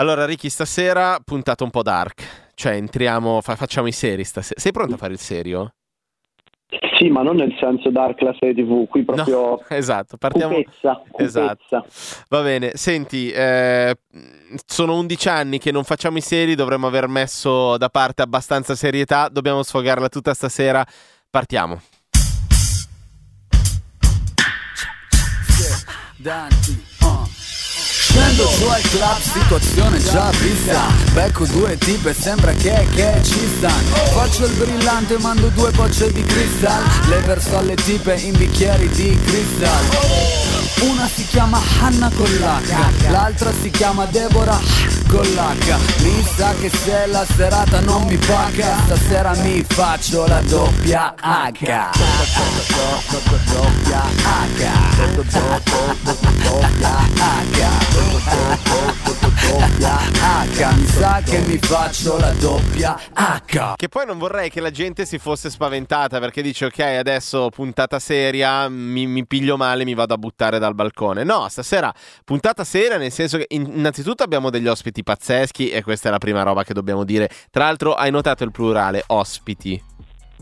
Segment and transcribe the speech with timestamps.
[0.00, 2.48] Allora, Ricky, stasera puntata un po' dark.
[2.54, 4.58] Cioè, entriamo, fa- facciamo i seri stasera.
[4.58, 5.74] Sei pronto a fare il serio?
[6.96, 10.54] Sì, ma non nel senso dark la serie TV, qui proprio No, esatto, partiamo.
[10.54, 11.64] cupezza, Esatto.
[11.68, 12.24] cupezza.
[12.28, 13.94] Va bene, senti, eh,
[14.66, 19.28] sono 11 anni che non facciamo i seri, dovremmo aver messo da parte abbastanza serietà,
[19.28, 20.82] dobbiamo sfogarla tutta stasera.
[21.28, 21.78] Partiamo.
[26.16, 26.89] Danti, uh.
[28.30, 33.94] Scendo giù al club, situazione già vista Becco due tipe, sembra che, che ci stanno.
[34.12, 36.84] Faccio il brillante, mando due bocce di cristal.
[37.08, 43.52] Le verso alle tipe in bicchieri di cristal una si chiama Hanna con l'H, l'altra
[43.60, 44.58] si chiama Deborah
[45.08, 50.40] con l'H Mi sa che se la serata non mi paga, stasera mi faccio la
[50.42, 51.90] doppia H
[53.52, 54.60] Doppia H
[59.50, 65.04] Mi sa che mi faccio la doppia H Che poi non vorrei che la gente
[65.04, 70.14] si fosse spaventata perché dice ok adesso puntata seria, mi, mi piglio male, mi vado
[70.14, 71.24] a buttare dal balcone.
[71.24, 71.92] No, stasera
[72.24, 76.18] puntata seria nel senso che in- innanzitutto abbiamo degli ospiti pazzeschi e questa è la
[76.18, 77.28] prima roba che dobbiamo dire.
[77.50, 79.82] Tra l'altro hai notato il plurale, ospiti.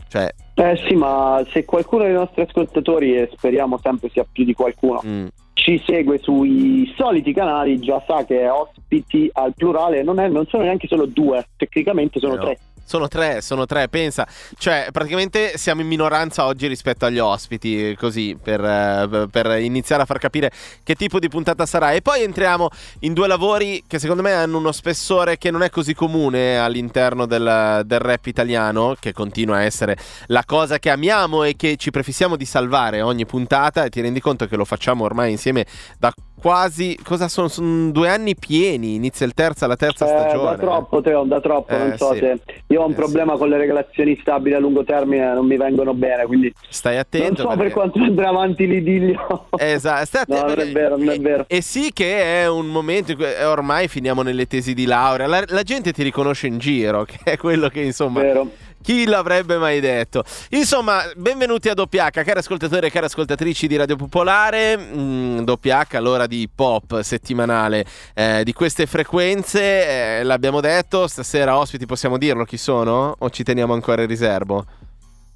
[0.07, 4.53] Cioè, Eh sì, ma se qualcuno dei nostri ascoltatori, e speriamo sempre sia più di
[4.53, 5.27] qualcuno, mm,
[5.59, 10.63] ci segue sui soliti canali, già sa che ospiti al plurale non, è- non sono
[10.63, 12.41] neanche solo due, tecnicamente sono No.
[12.41, 12.57] tre.
[12.89, 14.27] Sono tre, sono tre, pensa.
[14.57, 20.05] Cioè, praticamente siamo in minoranza oggi rispetto agli ospiti, così, per, eh, per iniziare a
[20.07, 21.91] far capire che tipo di puntata sarà.
[21.91, 22.67] E poi entriamo
[23.01, 27.27] in due lavori che secondo me hanno uno spessore che non è così comune all'interno
[27.27, 31.91] del, del rap italiano, che continua a essere la cosa che amiamo e che ci
[31.91, 33.83] prefissiamo di salvare ogni puntata.
[33.83, 35.63] E ti rendi conto che lo facciamo ormai insieme
[35.99, 37.47] da quasi, cosa sono?
[37.47, 40.51] Sono due anni pieni, inizia il terza, la terza Eh, stagione.
[40.51, 41.73] da troppo, Teo, da troppo.
[41.73, 42.19] Eh, non so sì.
[42.19, 45.57] se io ho un Eh, problema con le relazioni stabili a lungo termine, non mi
[45.57, 47.41] vengono bene, quindi Stai non attento.
[47.41, 49.47] so per perché- quanto andrà avanti l'idillio.
[49.57, 51.45] Esatto, stai No, attento, non è vero, non è vero.
[51.47, 54.85] E, e sì che è un momento in cui eh, ormai finiamo nelle tesi di
[54.85, 58.21] laurea, la, la gente ti riconosce in giro, che è quello che insomma...
[58.21, 58.49] Vero.
[58.81, 60.23] Chi l'avrebbe mai detto?
[60.51, 64.77] Insomma, benvenuti a Doppia H, cari ascoltatori e cari ascoltatrici di Radio Popolare.
[64.77, 70.19] Mm, Doppia H, l'ora di pop settimanale eh, di queste frequenze.
[70.19, 73.15] eh, l'abbiamo detto, stasera ospiti possiamo dirlo chi sono?
[73.19, 74.65] O ci teniamo ancora in riservo?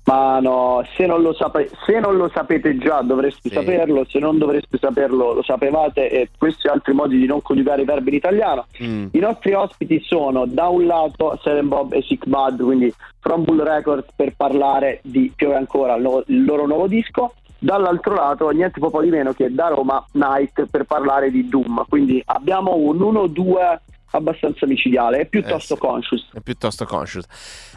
[0.05, 3.55] Ma no, se non lo, sape- se non lo sapete già dovreste Sì.
[3.55, 7.85] saperlo, se non dovreste saperlo lo sapevate e questi altri modi di non coniugare i
[7.85, 8.65] verbi in italiano.
[8.83, 9.07] Mm.
[9.11, 13.63] I nostri ospiti sono da un lato Seren Bob e Sick Bud, quindi From Bull
[13.63, 17.35] Records per parlare di Piove ancora, il, loro nuovo disco.
[17.57, 21.85] Dall'altro lato niente po' di meno che da Roma Night per parlare di Doom.
[21.87, 23.79] Quindi abbiamo un 1-2
[24.17, 26.29] abbastanza micidiale e piuttosto Eh conscious.
[26.33, 27.25] È piuttosto conscious.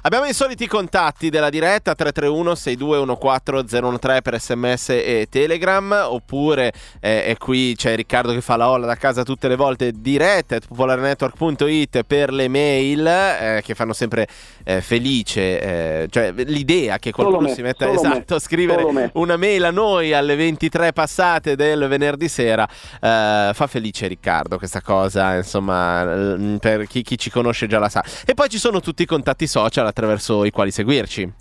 [0.07, 7.25] Abbiamo i soliti contatti della diretta 331 6214 013 per sms e telegram oppure eh,
[7.25, 12.05] è qui c'è Riccardo che fa la olla da casa tutte le volte diretta popolarnetwork.it
[12.05, 14.29] per le mail eh, che fanno sempre
[14.63, 19.11] eh, felice eh, cioè l'idea che qualcuno me, si metta me, esatto a scrivere me.
[19.15, 24.83] una mail a noi alle 23 passate del venerdì sera eh, fa felice Riccardo questa
[24.83, 26.05] cosa insomma
[26.61, 29.49] per chi, chi ci conosce già la sa e poi ci sono tutti i contatti
[29.49, 31.33] social attraverso i quali seguirci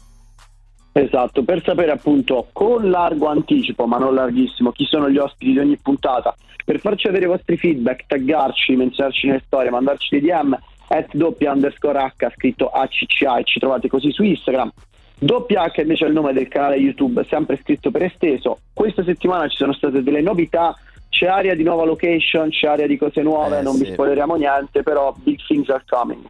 [0.97, 5.59] Esatto, per sapere appunto con largo anticipo, ma non larghissimo, chi sono gli ospiti di
[5.59, 6.33] ogni puntata,
[6.63, 10.57] per farci avere i vostri feedback, taggarci, menzionarci nelle storie, mandarci dei DM,
[10.87, 14.71] at doppia underscore H, scritto ACCA e ci trovate così su Instagram.
[15.19, 18.59] Doppia H invece è il nome del canale YouTube, sempre scritto per esteso.
[18.73, 20.73] Questa settimana ci sono state delle novità,
[21.09, 23.83] c'è area di nuova location, c'è area di cose nuove, Eh, non sì.
[23.83, 26.23] vi spoileriamo niente, però big things are coming.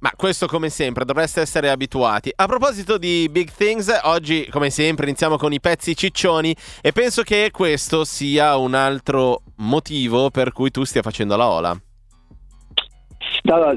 [0.00, 2.30] Ma questo come sempre, dovreste essere abituati.
[2.34, 7.22] A proposito di Big Things, oggi come sempre iniziamo con i pezzi ciccioni e penso
[7.22, 11.80] che questo sia un altro motivo per cui tu stia facendo la ola.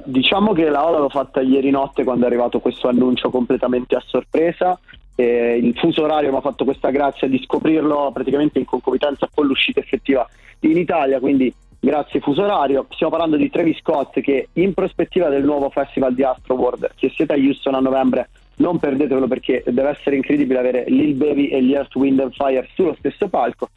[0.06, 4.04] Diciamo che la Ola l'ho fatta ieri notte quando è arrivato questo annuncio completamente a
[4.06, 4.78] sorpresa.
[5.16, 9.46] E il fuso orario mi ha fatto questa grazia di scoprirlo praticamente in concomitanza con
[9.46, 10.28] l'uscita effettiva
[10.62, 12.86] in Italia, quindi grazie fuso orario.
[12.92, 17.10] Stiamo parlando di Travis Scott che in prospettiva del nuovo festival di Astro World, se
[17.10, 21.64] siete a Houston a novembre non perdetevelo perché deve essere incredibile avere Lil Baby e
[21.64, 23.70] gli Earth, Wind and Fire sullo stesso palco.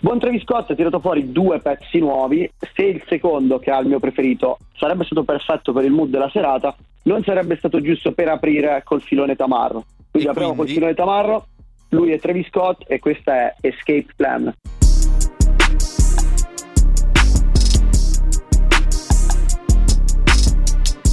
[0.00, 3.86] Buon Travis Scott ha tirato fuori due pezzi nuovi, se il secondo, che ha il
[3.86, 6.74] mio preferito, sarebbe stato perfetto per il mood della serata,
[7.04, 9.84] non sarebbe stato giusto per aprire col filone Tamarro.
[10.10, 10.72] Quindi E apriamo quindi?
[10.72, 11.46] col filone Tamarro,
[11.90, 14.52] lui è Travis Scott e questa è Escape Plan.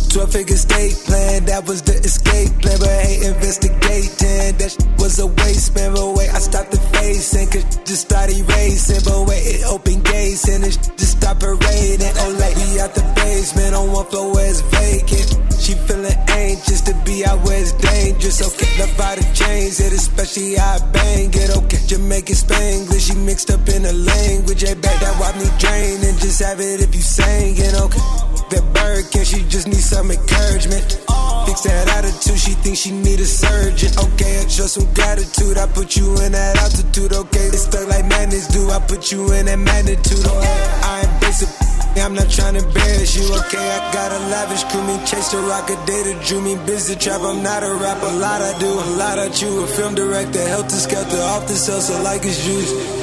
[0.10, 2.80] 12 figure state plan, that was the escape plan.
[2.82, 5.94] But I ain't investigating, that was a waste, man.
[5.94, 9.06] But wait, I stopped the facing, cause just started racing.
[9.06, 12.14] But wait, it opened gates and it just stopped parading.
[12.26, 15.30] Oh, like we out the basement on one floor where it's vacant.
[15.62, 18.42] She feeling anxious to be out where it's dangerous.
[18.42, 21.54] Okay, love by the chains, it especially I bang it.
[21.54, 24.62] Oh, okay, Jamaican Spanglish, she mixed up in the language.
[24.66, 27.78] Hey, back that wipe me drain and just have it if you sang it.
[27.78, 28.02] Okay,
[28.50, 31.00] that bird can she just need some encouragement.
[31.46, 33.92] Fix that attitude, she thinks she need a surgeon.
[33.98, 35.58] Okay, I show some gratitude.
[35.58, 37.14] I put you in that altitude.
[37.14, 38.70] Okay, it's stuck like madness do.
[38.70, 40.26] I put you in that magnitude.
[40.26, 41.50] Okay, I ain't basic.
[41.98, 43.60] I'm not trying to embarrass you, okay?
[43.60, 47.22] I got a lavish crew, me chase the rock, rocket, data drew me busy trap.
[47.22, 49.64] I'm not a rapper, a lot I do, a lot I chew.
[49.64, 52.99] A film director, helter skelter, off the cells, like it's juice.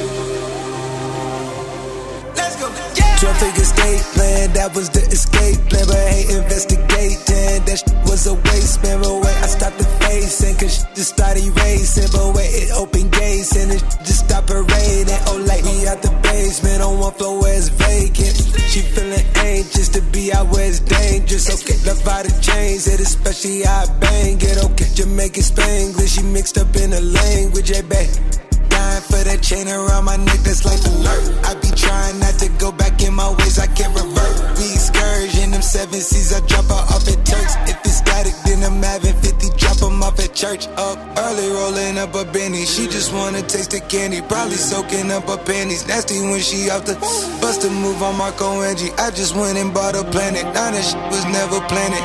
[3.16, 5.86] 12 figure state plan, that was the escape plan.
[5.88, 9.00] But hate investigating, that shit was a waste, man.
[9.00, 12.12] But wait, I stopped the facing, cause shit just started racing.
[12.12, 15.20] But wait, it opened gates and it just stopped parading.
[15.32, 18.36] Oh, like me out the basement on one floor where it's vacant.
[18.68, 21.48] She feeling anxious to be out where it's dangerous.
[21.48, 24.60] Okay, love by the chains, it especially I bang it.
[24.60, 28.45] Okay, Jamaican Spanglish, she mixed up in the language, hey, babe
[28.86, 31.24] dying for that chain around my neck, that's like alert.
[31.44, 34.36] I be trying not to go back in my ways, I can't revert.
[34.58, 37.54] We excursion, them seven seas, I drop her off at Turks.
[37.70, 40.68] If it's static, then I'm having 50, drop them off at church.
[40.76, 42.64] Up early, rolling up a Benny.
[42.64, 45.86] She just wanna taste the candy, probably soaking up her panties.
[45.86, 46.94] Nasty when she off the
[47.40, 48.92] bust a move on Marco Angie.
[48.98, 50.44] I just went and bought a planet.
[50.54, 52.04] Now that shit was never planted.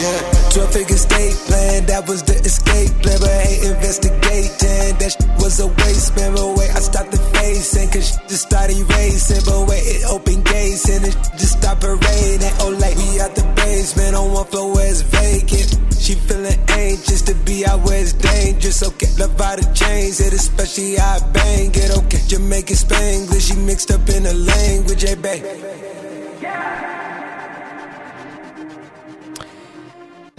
[0.00, 4.92] Yeah, 12 figure state plan, that was the escape plan, but hate investigating.
[5.00, 8.52] That shit was a waste spin, but wait, I stopped the facing, cause she just
[8.52, 12.52] started racing, but wait, it opened gates and it just stopped raining.
[12.60, 15.72] Oh, like we out the basement on one floor where it's vacant.
[15.96, 18.84] She feeling anxious to be out where it's dangerous.
[18.84, 21.96] Okay, love out the chains, it especially I bang it.
[22.04, 25.48] Okay, Jamaican Spanglish, she mixed up in the language, hey, babe.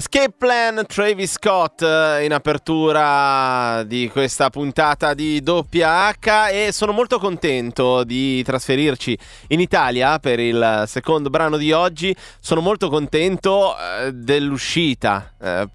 [0.03, 6.91] Escape Plan Travis Scott eh, in apertura di questa puntata di doppia H e sono
[6.91, 9.17] molto contento di trasferirci
[9.47, 12.13] in Italia per il secondo brano di oggi.
[12.41, 15.69] Sono molto contento eh, dell'uscita eh,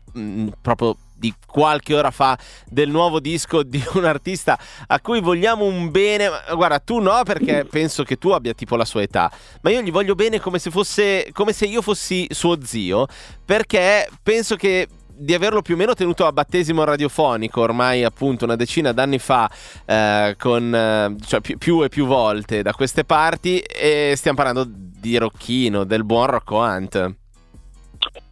[0.61, 5.91] proprio di qualche ora fa del nuovo disco di un artista a cui vogliamo un
[5.91, 6.31] bene.
[6.55, 9.31] Guarda, tu no, perché penso che tu abbia tipo la sua età,
[9.63, 13.07] ma io gli voglio bene come se fosse come se io fossi suo zio,
[13.45, 14.89] perché penso che
[15.21, 19.51] di averlo più o meno tenuto a battesimo radiofonico ormai appunto una decina d'anni fa
[19.85, 24.65] eh, con eh, cioè, più, più, e più volte da queste parti e stiamo parlando
[24.71, 27.17] di Rocchino, del buon Rocco Hunt.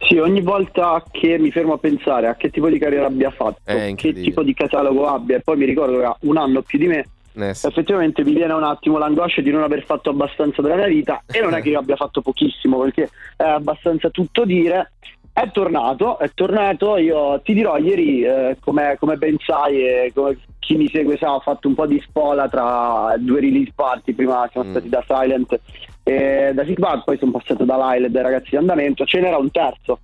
[0.07, 3.59] Sì, ogni volta che mi fermo a pensare a che tipo di carriera abbia fatto,
[3.65, 6.87] che tipo di catalogo abbia, e poi mi ricordo che ha un anno più di
[6.87, 7.05] me,
[7.35, 7.67] eh sì.
[7.67, 11.41] effettivamente mi viene un attimo l'angoscia di non aver fatto abbastanza della mia vita e
[11.41, 14.93] non è che io abbia fatto pochissimo perché è abbastanza tutto dire.
[15.33, 20.39] È tornato, è tornato, io ti dirò ieri eh, come, come ben sai e come
[20.57, 24.49] chi mi segue sa ho fatto un po' di spola tra due release party, prima
[24.51, 24.71] siamo mm.
[24.71, 25.59] stati da Silent
[26.07, 29.37] e da Sigmund, poi sono passato da Lyle e dai ragazzi di andamento, ce n'era
[29.37, 29.99] un terzo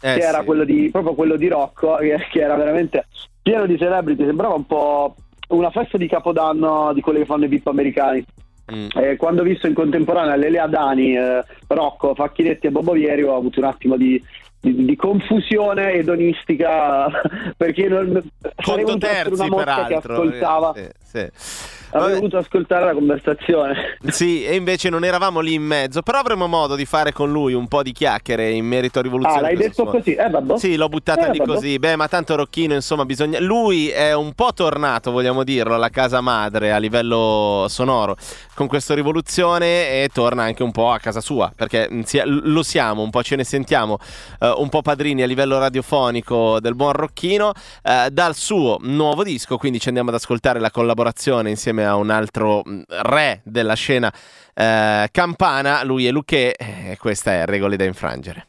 [0.00, 0.26] eh, che sì.
[0.26, 3.06] era quello di, proprio quello di Rocco, che, che, era veramente
[3.40, 5.14] pieno di celebrity, sembrava un po'
[5.50, 8.24] una festa di capodanno di quelle che fanno i VIP americani.
[8.74, 8.88] Mm.
[8.96, 13.36] Eh, quando ho visto in contemporanea Lele Adani, eh, Rocco, Facchinetti e Bobo Vieri ho
[13.36, 14.20] avuto un attimo di,
[14.60, 17.08] di, di confusione edonistica
[17.56, 18.22] perché non
[18.62, 21.67] Conto terzi, una mosca che ascoltava eh, sì, sì.
[21.90, 23.96] Avrei voluto ascoltare la conversazione.
[24.18, 26.02] Sì, e invece non eravamo lì in mezzo.
[26.02, 29.38] Però avremo modo di fare con lui un po' di chiacchiere in merito a rivoluzione.
[29.38, 29.90] Ah, l'hai detto suono.
[29.90, 30.14] così?
[30.14, 30.58] Eh, vabbè.
[30.58, 31.78] Sì, l'ho buttata eh, lì così.
[31.78, 33.38] Beh, ma tanto Rocchino, insomma, bisogna.
[33.40, 38.16] Lui è un po' tornato, vogliamo dirlo, alla casa madre a livello sonoro
[38.54, 41.52] con questa rivoluzione e torna anche un po' a casa sua.
[41.54, 43.98] Perché mm, lo siamo, un po' ce ne sentiamo,
[44.40, 47.52] uh, un po' padrini a livello radiofonico del buon Rocchino.
[47.82, 51.96] Uh, dal suo nuovo disco, quindi ci andiamo ad ascoltare la collaborazione insieme insieme a
[51.96, 54.12] un altro mm, re della scena
[54.54, 58.46] eh, campana, lui è Luque e questa è Regole da infrangere.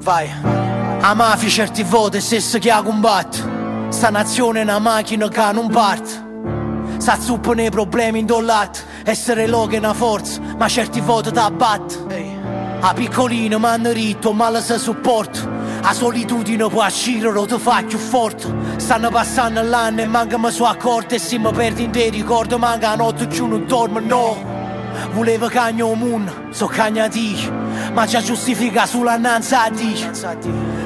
[0.00, 0.30] Vai,
[1.00, 3.56] a mafia certi voti stesso che ha combattuto
[3.90, 6.27] Sta nazione è una macchina che non parte
[6.98, 11.96] Sa zuppo nei problemi indollati Essere logo è una forza, ma certi voti ti abbatte
[12.80, 17.98] A piccolino m'hanno ritto, male se supporto La solitudine può uscire, lo ti fa più
[17.98, 18.46] forte.
[18.76, 22.58] Stanno passando l'anno e manca mi sono accorto e se mi perdi in te ricordo
[22.58, 24.36] manca la notte più non dormo, no.
[25.12, 27.50] Volevo cagno moon, so cagna di.
[27.92, 29.94] Ma già giustifica sulla nanza di.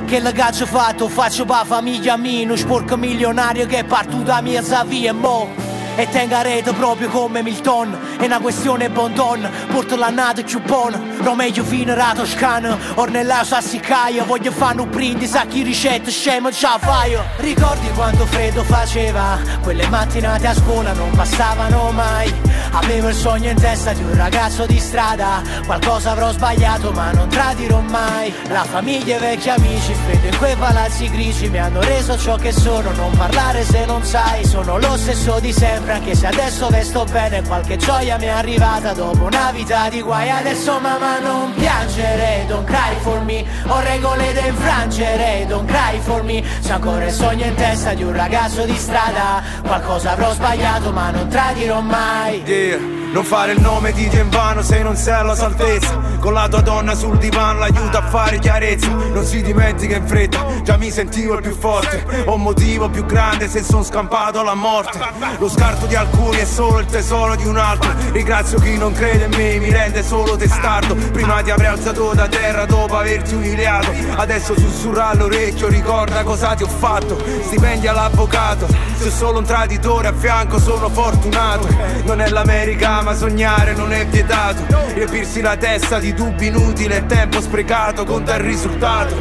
[0.06, 4.40] Che le caccio fatto, faccio pa famiglia mia Uno sporco milionario che è partito da
[4.42, 8.16] mia via e mo' E tenga rete proprio come Milton.
[8.18, 9.46] È una questione bon ton.
[9.70, 15.44] Porto l'annata più buona Non meglio finirà Toscana Ornella sassicaia Voglio fare un brindisi a
[15.46, 19.38] chi ricette scemo già fai Ricordi quanto freddo faceva?
[19.62, 22.32] Quelle mattinate a scuola non passavano mai.
[22.72, 25.42] Avevo il sogno in testa di un ragazzo di strada.
[25.66, 28.32] Qualcosa avrò sbagliato ma non tradirò mai.
[28.48, 32.52] La famiglia e vecchi amici Freddo in quei palazzi grigi Mi hanno reso ciò che
[32.52, 32.92] sono.
[32.92, 37.04] Non parlare se non sai Sono lo stesso di sempre sempre anche se adesso vesto
[37.10, 40.30] bene qualche gioia mi è arrivata dopo una vita di guai.
[40.30, 43.44] Adesso mamma non piangere don't cry for me.
[43.66, 46.42] Ho regole da infrangere don't cry for me.
[46.60, 49.42] Se ancora il sogno in testa di un ragazzo di strada.
[49.62, 52.42] Qualcosa avrò sbagliato ma non tradirò mai.
[52.44, 53.01] Yeah.
[53.12, 56.00] Non fare il nome di Dio in vano se non sei alla saltezza.
[56.18, 58.88] Con la tua donna sul divano l'aiuta a fare chiarezza.
[58.88, 62.24] Non si dimentica in fretta, già mi sentivo il più forte.
[62.24, 64.98] Ho un motivo più grande se son scampato alla morte.
[65.36, 67.92] Lo scarto di alcuni è solo il tesoro di un altro.
[68.12, 70.94] Ringrazio chi non crede in me, mi rende solo testardo.
[70.94, 73.92] Prima ti avrei alzato da terra dopo averti umiliato.
[74.16, 77.22] Adesso sussurra all'orecchio, ricorda cosa ti ho fatto.
[77.42, 78.66] Stipendi all'avvocato,
[78.96, 81.68] se solo un traditore a fianco sono fortunato.
[82.04, 84.64] Non è l'America ma sognare non è vietato.
[84.94, 89.14] Riempirsi la testa di dubbi inutili e tempo sprecato conta il risultato.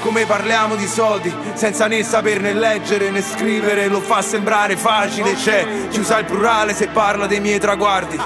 [0.00, 5.66] Come parliamo di soldi senza né saperne leggere né scrivere lo fa sembrare facile c'è
[5.90, 8.18] chi usa il plurale se parla dei miei traguardi.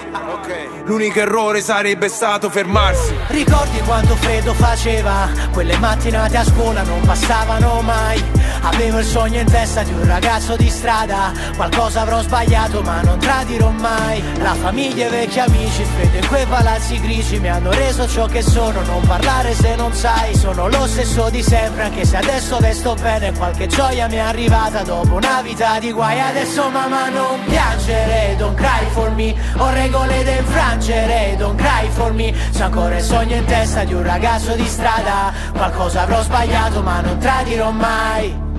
[0.85, 3.15] L'unico errore sarebbe stato fermarsi.
[3.29, 5.29] Ricordi quanto freddo faceva?
[5.51, 10.57] Quelle mattinate a scuola non passavano mai avevo il sogno in testa di un ragazzo
[10.57, 11.33] di strada.
[11.57, 14.23] Qualcosa avrò sbagliato ma non tradirò mai.
[14.39, 18.43] La famiglia e vecchi amici freddo in quei palazzi grigi mi hanno reso ciò che
[18.43, 18.83] sono.
[18.83, 23.33] Non parlare se non sai sono lo stesso di sempre anche se adesso vesto bene.
[23.33, 26.21] Qualche gioia mi è arrivata dopo una vita di guai.
[26.21, 29.35] Adesso mamma non piangere don't cry for me.
[29.57, 32.35] Ho regole da infrangere don't cry for me.
[32.51, 35.33] Se ancora il sogno in testa di un ragazzo di strada.
[35.53, 38.51] Qualcosa avrò sbagliato ma non tradirò mai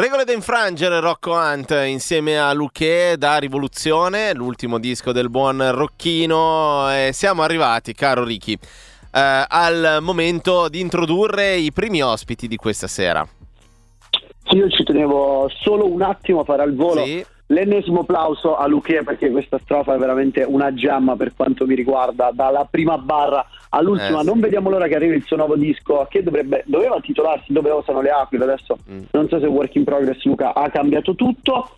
[0.00, 6.88] Regole da infrangere Rocco Hunt insieme a Luque da Rivoluzione, l'ultimo disco del buon Rocchino.
[6.88, 12.86] E siamo arrivati, caro Ricky, eh, al momento di introdurre i primi ospiti di questa
[12.86, 13.26] sera.
[14.44, 17.04] Sì, io ci tenevo solo un attimo a fare al volo.
[17.04, 17.26] Sì.
[17.50, 22.30] L'ennesimo applauso a Luque perché questa strofa è veramente una gemma per quanto mi riguarda,
[22.32, 24.18] dalla prima barra all'ultima.
[24.18, 24.26] Eh, sì.
[24.26, 28.02] Non vediamo l'ora che arrivi il suo nuovo disco che dovrebbe, doveva titolarsi Dove osano
[28.02, 28.44] le aquile.
[28.44, 29.02] Adesso mm.
[29.12, 31.70] non so se Work in Progress Luca ha cambiato tutto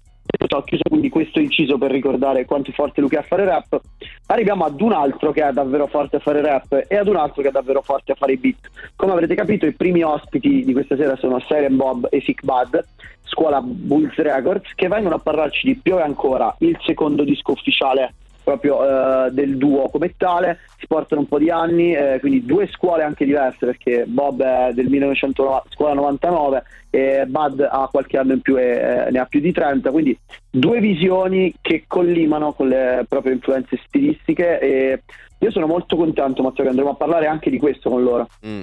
[0.52, 3.80] ho chiuso quindi questo inciso per ricordare quanto forte Luca è a fare rap.
[4.26, 7.42] Arriviamo ad un altro che è davvero forte a fare rap e ad un altro
[7.42, 8.70] che è davvero forte a fare beat.
[8.96, 12.84] Come avrete capito, i primi ospiti di questa sera sono Siren Bob e Sick Bad,
[13.25, 18.14] scuola Bulls Records, che vengono a parlarci di Piove Ancora, il secondo disco ufficiale
[18.50, 22.66] proprio eh, del duo come tale, si portano un po' di anni, eh, quindi due
[22.69, 28.33] scuole anche diverse perché Bob è del 1990, scuola 99 e Bud ha qualche anno
[28.33, 30.19] in più e eh, ne ha più di 30, quindi
[30.50, 35.02] due visioni che collimano con le proprie influenze stilistiche e
[35.38, 38.28] io sono molto contento Matteo che andremo a parlare anche di questo con loro.
[38.47, 38.61] Mm.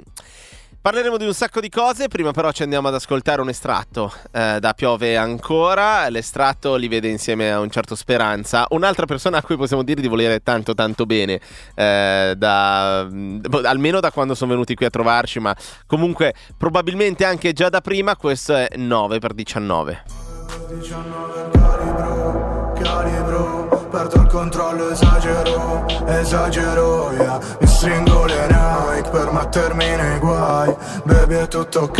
[0.87, 4.57] Parleremo di un sacco di cose, prima però ci andiamo ad ascoltare un estratto eh,
[4.61, 9.57] da Piove ancora, l'estratto li vede insieme a un certo Speranza, un'altra persona a cui
[9.57, 11.41] possiamo dire di volere tanto tanto bene,
[11.75, 15.53] eh, da, almeno da quando sono venuti qui a trovarci, ma
[15.85, 20.03] comunque probabilmente anche già da prima, questo è 9 per 19.
[20.69, 21.96] 19
[22.87, 27.39] calibro, calibro perdo il controllo, esagero, esagero, yeah.
[27.59, 30.75] Mi stringo le Nike per mettermi nei guai.
[31.03, 31.99] Baby è tutto ok,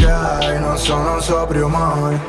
[0.60, 2.20] non sono sobrio mai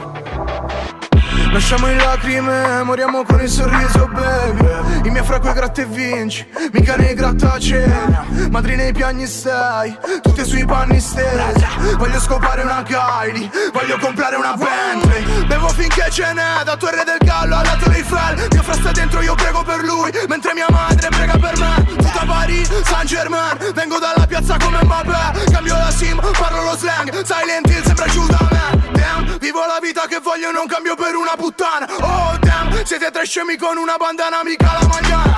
[1.51, 5.09] Lasciamo in lacrime, moriamo con il sorriso, baby.
[5.09, 10.45] I miei fra quei gratta e vinci, mica nei grattacieli Madri nei piani stai, tutte
[10.45, 11.67] sui panni stesi.
[11.97, 15.47] Voglio scopare una Kylie, voglio comprare una Bentley.
[15.47, 18.49] Bevo finché ce n'è, da Torre del Gallo alla Torre Eiffel.
[18.53, 21.85] Mio fra sta dentro, io prego per lui, mentre mia madre prega per me.
[21.97, 25.51] Tutta Paris, Saint Germain, vengo dalla piazza come Mbappé.
[25.51, 28.59] Cambio la sim, parlo lo slang, Silent Hill sembra giù da me
[28.93, 31.87] Damn, vivo la vita che voglio, non cambio per una puttana.
[32.01, 35.37] Oh damn, Siete tre scemi con una bandana mica la mangiana.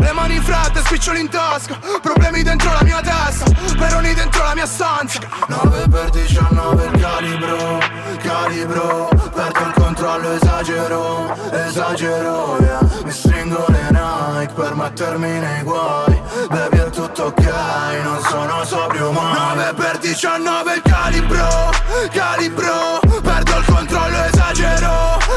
[0.00, 3.46] Le mani in fretta e spiccioli in tasca Problemi dentro la mia testa
[3.78, 5.20] Peroni dentro la mia stanza.
[5.48, 7.78] 9 per 19 il calibro
[8.22, 12.80] Calibro Perdo il controllo esagero Esagero yeah.
[13.04, 16.20] Mi stringo le Nike per mettermi nei guai.
[16.48, 17.44] Baby è tutto ok
[18.02, 19.56] Non sono sobrio mai.
[19.56, 21.70] 9 per 19 il calibro
[22.12, 23.05] Calibro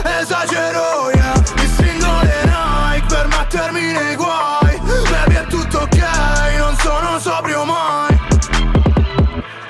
[0.05, 1.33] esagero yeah.
[1.55, 4.79] Mi stringo le Nike per mettermi nei guai
[5.09, 5.99] Baby è tutto ok
[6.57, 8.08] Non sono sobrio mai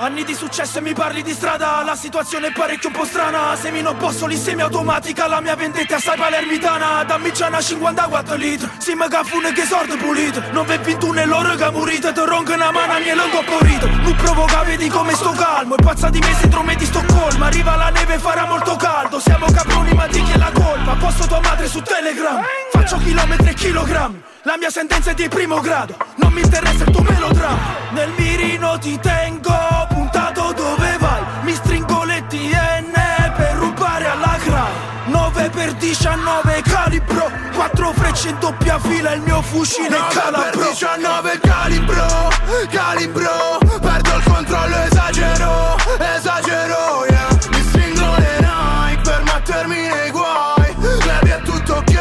[0.02, 1.84] Anni di successo e mi parli di strada.
[1.84, 3.54] La situazione è parecchio un po' strana.
[3.58, 7.04] Semino bossoli semiautomatica La mia vendetta è assai palermitana.
[7.04, 8.70] Dammi già una 54 litri.
[8.78, 10.42] Si mi caffune che sorte pulito.
[10.54, 14.16] Non ve pinto nell'oro che morite Te ronca una mano a mia lungo porito Non
[14.16, 15.76] provoca vedi come sto calmo.
[15.76, 17.48] E pazza di me sindrome di Stoccolma.
[17.48, 19.20] Arriva la neve e farà molto caldo.
[19.20, 20.96] Siamo caproni ma di chi è la colpa?
[20.96, 22.42] Posto tua madre su Telegram.
[22.72, 24.24] Faccio chilometri e chilogrammi.
[24.44, 25.98] La mia sentenza è di primo grado.
[26.16, 31.22] Non mi interessa il tuo melodramma Nel mirino ti tengo puntato dove vai?
[31.44, 32.92] Mi stringo le TN
[33.36, 37.32] per rubare alla CRAI 9 per 19 calibro.
[37.54, 40.62] 4 frecce in doppia fila Il mio fucile calabro.
[40.62, 42.30] 19 calibro
[42.70, 43.58] Calibro.
[43.82, 45.78] Perdo il controllo esagero
[46.16, 47.28] Esagero yeah.
[47.52, 50.76] Mi stringo le Nike per mettermi nei guai.
[50.78, 52.00] Baby è tutto ok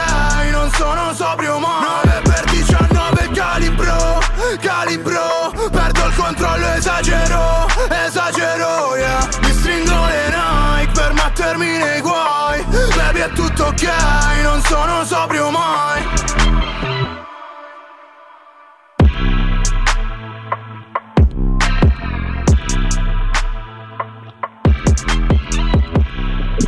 [0.53, 2.05] Non sono sobrio mai.
[2.05, 4.21] 9 per 19 calibro
[4.61, 5.53] Calibro.
[5.71, 7.68] Perdo il controllo Esagero
[13.69, 13.83] ok
[14.43, 16.03] Non sono sobrio mai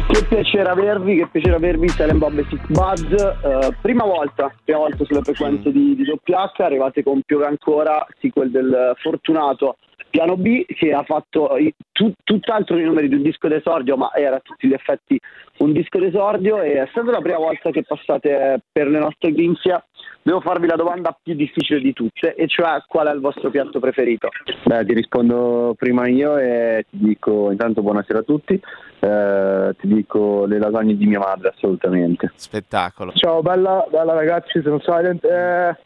[0.08, 3.12] Che piacere avervi, che piacere avervi Silent Bob e Sick Buzz.
[3.12, 8.50] Eh, prima volta, prima volta sulle frequenze di, di WH, arrivate con Piove ancora, sequel
[8.50, 9.76] del fortunato
[10.10, 14.10] Piano B che ha fatto i- tu- tutt'altro i numeri di un disco d'esordio, ma
[14.14, 15.18] era a tutti gli effetti
[15.60, 19.82] un disco d'esordio e essendo la prima volta che passate per le nostre grinzia,
[20.22, 23.78] devo farvi la domanda più difficile di tutte, e cioè qual è il vostro piatto
[23.78, 24.28] preferito?
[24.64, 28.60] Beh, ti rispondo prima io e ti dico intanto buonasera a tutti.
[29.02, 32.32] Eh, ti dico le lasagne di mia madre, assolutamente.
[32.34, 33.12] Spettacolo.
[33.12, 35.24] Ciao, bella, bella ragazzi, sono Silent.
[35.24, 35.76] Eh,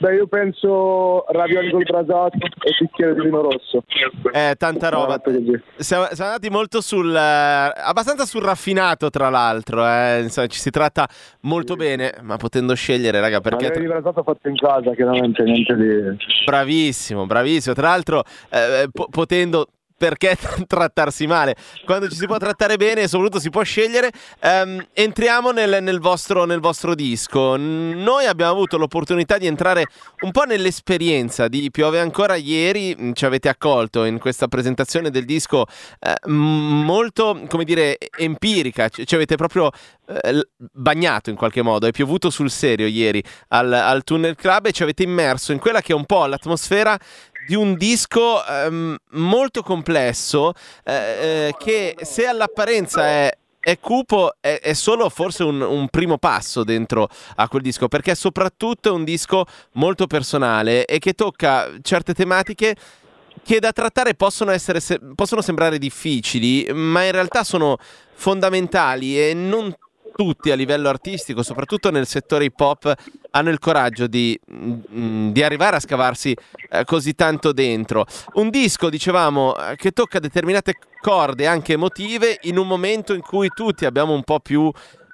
[0.00, 3.84] beh, io penso ravioli col brasato e bicchiere di vino rosso.
[4.32, 5.20] Eh, tanta roba.
[5.76, 7.14] Siamo, siamo andati molto sul.
[7.14, 9.86] eh, abbastanza sul raffinato, tra l'altro.
[9.86, 11.08] eh, insomma, ci si tratta
[11.42, 13.68] molto bene, ma potendo scegliere, raga, perché.
[13.68, 16.16] Ravioli di brasato fatto in casa, chiaramente, niente di...
[16.44, 17.74] Bravissimo, bravissimo.
[17.74, 19.66] Tra l'altro, eh, po- potendo.
[20.00, 20.34] Perché
[20.66, 21.54] trattarsi male?
[21.84, 24.10] Quando ci si può trattare bene e soprattutto si può scegliere,
[24.40, 27.56] ehm, entriamo nel, nel vostro, nel vostro disco.
[27.58, 29.88] Noi abbiamo avuto l'opportunità di entrare
[30.20, 35.26] un po' nell'esperienza di Piove ancora ieri, mh, ci avete accolto in questa presentazione del
[35.26, 35.66] disco
[35.98, 39.70] eh, molto, come dire, empirica, ci, avete proprio
[40.08, 44.72] eh, bagnato in qualche modo, è piovuto sul serio ieri al, al Tunnel Club e
[44.72, 46.98] ci avete immerso in quella che è un po' l'atmosfera
[47.50, 50.52] di un disco ehm, molto complesso
[50.84, 50.92] eh,
[51.48, 56.64] eh, che se all'apparenza è è cupo, è, è solo forse un, un primo passo
[56.64, 62.14] dentro a quel disco, perché soprattutto è un disco molto personale e che tocca certe
[62.14, 62.74] tematiche
[63.42, 67.76] che da trattare possono, essere se- possono sembrare difficili, ma in realtà sono
[68.14, 69.74] fondamentali e non
[70.14, 72.94] tutti a livello artistico, soprattutto nel settore hip hop,
[73.30, 76.36] hanno il coraggio di, mm, di arrivare a scavarsi
[76.70, 78.06] eh, così tanto dentro.
[78.34, 83.48] Un disco, dicevamo, eh, che tocca determinate corde anche emotive in un momento in cui
[83.48, 84.70] tutti abbiamo un po' più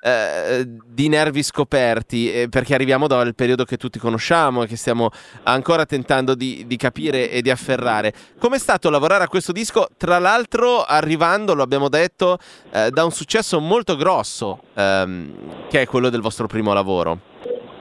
[0.07, 5.11] eh, di nervi scoperti eh, perché arriviamo dal periodo che tutti conosciamo e che stiamo
[5.43, 8.13] ancora tentando di, di capire e di afferrare.
[8.39, 9.89] Com'è stato lavorare a questo disco?
[9.97, 12.39] Tra l'altro arrivando, lo abbiamo detto,
[12.71, 17.19] eh, da un successo molto grosso ehm, che è quello del vostro primo lavoro.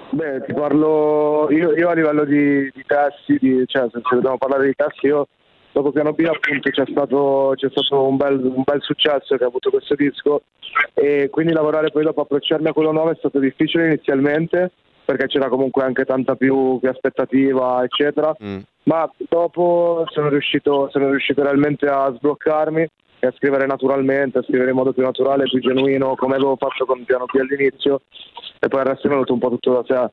[0.10, 4.66] Beh, ti parlo io, io a livello di, di testi, di, cioè se dobbiamo parlare
[4.66, 5.28] di testi, io
[5.76, 9.48] dopo Piano B appunto c'è stato, c'è stato un, bel, un bel successo che ha
[9.48, 10.44] avuto questo disco.
[10.94, 14.72] E quindi lavorare poi dopo approcciarmi a quello nuovo è stato difficile inizialmente
[15.04, 18.34] perché c'era comunque anche tanta più, più aspettativa eccetera.
[18.42, 18.60] Mm.
[18.84, 22.88] ma dopo sono riuscito, sono riuscito realmente a sbloccarmi
[23.20, 26.86] e a scrivere naturalmente, a scrivere in modo più naturale, più genuino come avevo fatto
[26.86, 28.02] con Piano B all'inizio.
[28.60, 30.10] E poi il resto è venuto un po' tutto da sé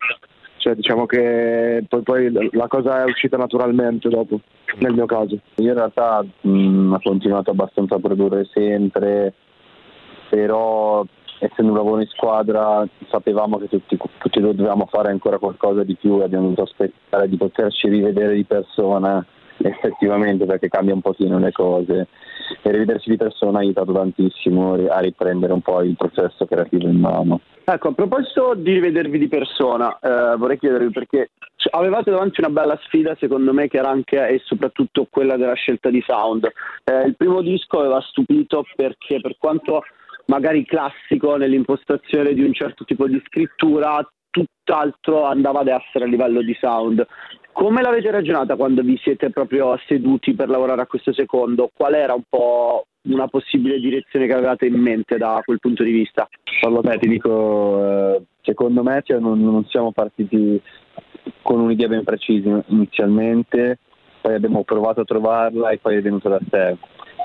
[0.63, 4.39] cioè diciamo che poi, poi la cosa è uscita naturalmente dopo
[4.79, 5.41] nel mio caso.
[5.57, 9.35] Io in realtà mh, ho continuato abbastanza a produrre sempre,
[10.31, 11.05] però
[11.41, 16.21] essendo un lavoro in squadra sapevamo che tutti, tutti dovevamo fare ancora qualcosa di più
[16.21, 19.27] e abbiamo dovuto aspettare di poterci rivedere di persona
[19.69, 22.09] effettivamente perché cambia un pochino le cose
[22.63, 26.99] e rivedersi di persona ha aiutato tantissimo a riprendere un po' il processo creativo in
[26.99, 27.41] mano.
[27.65, 31.31] Ecco, a proposito di rivedervi di persona, eh, vorrei chiedervi perché
[31.71, 35.89] avevate davanti una bella sfida secondo me che era anche e soprattutto quella della scelta
[35.89, 36.51] di sound.
[36.85, 39.83] Eh, il primo disco aveva stupito perché per quanto
[40.27, 46.43] magari classico nell'impostazione di un certo tipo di scrittura, tutt'altro andava ad essere a livello
[46.43, 47.07] di sound.
[47.53, 51.71] Come l'avete ragionata quando vi siete proprio seduti per lavorare a questo secondo?
[51.73, 55.93] Qual era un po' una possibile direzione che avevate in mente da quel punto di
[55.93, 56.27] vista?
[56.63, 60.61] Allora, ti dico, eh, secondo me cioè, non, non siamo partiti
[61.43, 63.79] con un'idea ben precisa inizialmente,
[64.23, 66.77] poi abbiamo provato a trovarla e poi è venuta da sé.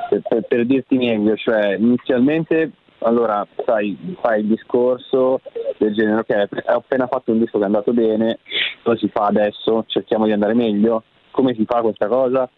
[0.09, 5.41] Per, per, per dirti meglio, cioè inizialmente allora sai, fai il discorso
[5.77, 8.39] del genere, ok, ho appena fatto un disco che è andato bene,
[8.83, 9.83] cosa si fa adesso?
[9.87, 11.03] Cerchiamo di andare meglio?
[11.31, 12.49] Come si fa questa cosa?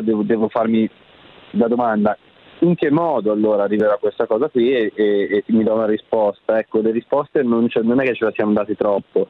[0.00, 0.88] Devo, devo farmi
[1.50, 2.16] la domanda,
[2.60, 6.58] in che modo allora arriverà questa cosa qui e, e, e mi dà una risposta?
[6.58, 9.28] Ecco, le risposte non, cioè, non, è che ce la siamo dati troppo,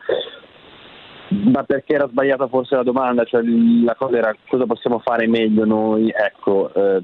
[1.28, 5.64] ma perché era sbagliata forse la domanda, cioè la cosa era cosa possiamo fare meglio
[5.64, 6.10] noi?
[6.10, 7.02] Ecco, eh,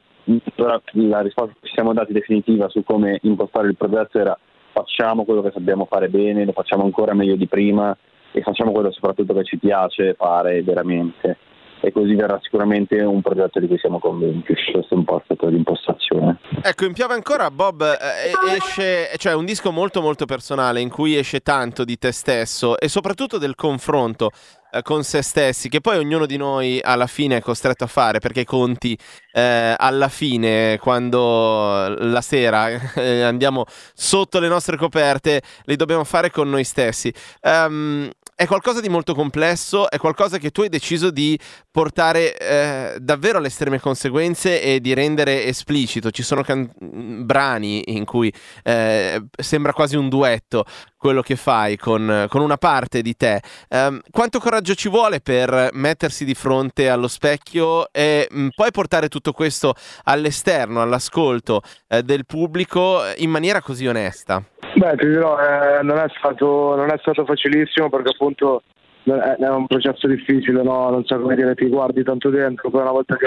[0.92, 4.38] la risposta che ci siamo dati definitiva su come impostare il progetto era
[4.72, 7.96] facciamo quello che sappiamo fare bene, lo facciamo ancora meglio di prima
[8.32, 11.36] e facciamo quello soprattutto che ci piace fare veramente
[11.80, 14.54] e così verrà sicuramente un progetto di cui siamo convinti.
[14.54, 16.38] Questo è un po' stato l'impostazione.
[16.62, 21.16] Ecco, in Piove ancora Bob eh, esce, cioè un disco molto molto personale in cui
[21.16, 24.30] esce tanto di te stesso e soprattutto del confronto
[24.70, 28.18] eh, con se stessi, che poi ognuno di noi alla fine è costretto a fare,
[28.18, 28.98] perché i conti
[29.32, 33.64] eh, alla fine, quando la sera eh, andiamo
[33.94, 37.12] sotto le nostre coperte, li dobbiamo fare con noi stessi.
[37.42, 41.36] Um, è qualcosa di molto complesso, è qualcosa che tu hai deciso di
[41.72, 46.12] portare eh, davvero alle estreme conseguenze e di rendere esplicito.
[46.12, 50.64] Ci sono can- brani in cui eh, sembra quasi un duetto
[50.96, 53.42] quello che fai con, con una parte di te.
[53.70, 58.70] Um, quanto coraggio ci vuole per mettersi di fronte allo specchio e mh, mm, poi
[58.70, 59.74] portare tutto questo
[60.04, 64.40] all'esterno, all'ascolto eh, del pubblico in maniera così onesta?
[64.78, 68.62] Beh, ti dirò, eh, non, è stato, non, è stato, facilissimo perché appunto
[69.02, 70.90] è un processo difficile, no?
[70.90, 73.26] non so come dire, ti guardi tanto dentro, poi una volta che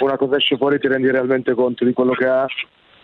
[0.00, 2.44] una cosa esce fuori ti rendi realmente conto di quello che è.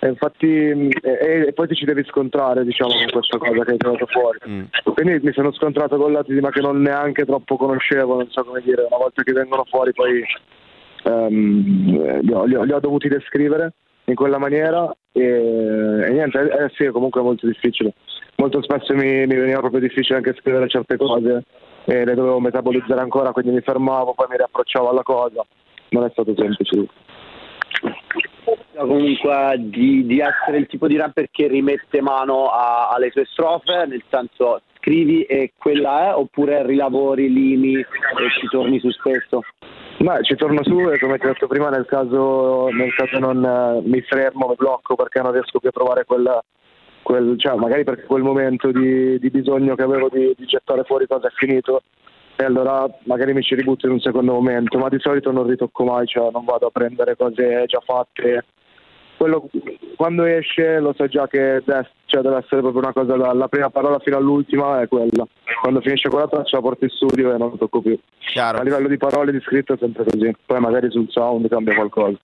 [0.00, 3.76] E infatti, e, e poi ti ci devi scontrare diciamo, con questa cosa che hai
[3.78, 4.38] trovato fuori.
[4.48, 4.62] Mm.
[4.92, 8.60] Quindi mi sono scontrato con lati ma che non neanche troppo conoscevo, non so come
[8.60, 10.22] dire, una volta che vengono fuori poi
[11.04, 13.72] um, li, ho, li, ho, li ho dovuti descrivere
[14.06, 17.94] in quella maniera e, e niente, eh, sì, comunque molto difficile.
[18.36, 21.44] Molto spesso mi, mi, veniva proprio difficile anche scrivere certe cose
[21.84, 25.44] e le dovevo metabolizzare ancora, quindi mi fermavo, poi mi riapprocciavo alla cosa.
[25.90, 26.86] Non è stato semplice.
[28.76, 33.86] Comunque di, di essere il tipo di rapper che rimette mano a, alle sue strofe,
[33.86, 37.86] nel senso scrivi e quella è, oppure rilavori, limi e
[38.40, 39.42] ci torni su spesso?
[39.98, 43.42] Beh, ci torno su e come ti ho detto prima, nel caso, nel caso non
[43.42, 46.42] uh, mi fermo, mi blocco perché non riesco più a trovare quella,
[47.02, 51.06] quel, cioè magari perché quel momento di, di bisogno che avevo di, di, gettare fuori
[51.06, 51.82] cosa è finito
[52.36, 55.84] e allora magari mi ci ributto in un secondo momento, ma di solito non ritocco
[55.84, 58.44] mai, cioè non vado a prendere cose già fatte
[59.16, 59.48] quello,
[59.96, 63.70] quando esce lo so già che deve, cioè deve essere proprio una cosa dalla prima
[63.70, 65.26] parola fino all'ultima è quella.
[65.60, 67.98] Quando finisce quella traccia la porto in studio e non lo tocco più.
[68.18, 68.58] Chiaro.
[68.58, 70.34] A livello di parole di scritto è sempre così.
[70.44, 72.18] Poi magari sul sound cambia qualcosa.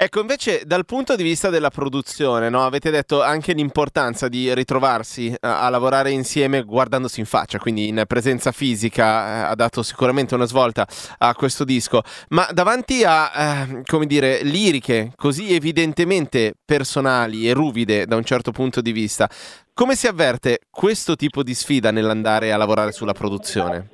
[0.00, 2.64] Ecco, invece dal punto di vista della produzione, no?
[2.64, 8.04] avete detto anche l'importanza di ritrovarsi a, a, lavorare insieme guardandosi in faccia, quindi in
[8.06, 10.86] presenza fisica eh, ha dato sicuramente una svolta
[11.18, 18.06] a questo disco, ma davanti a, eh, come dire, liriche così evidentemente personali e ruvide
[18.06, 19.28] da un certo punto di vista,
[19.74, 23.88] come si avverte questo tipo di sfida nell'andare a lavorare sulla produzione?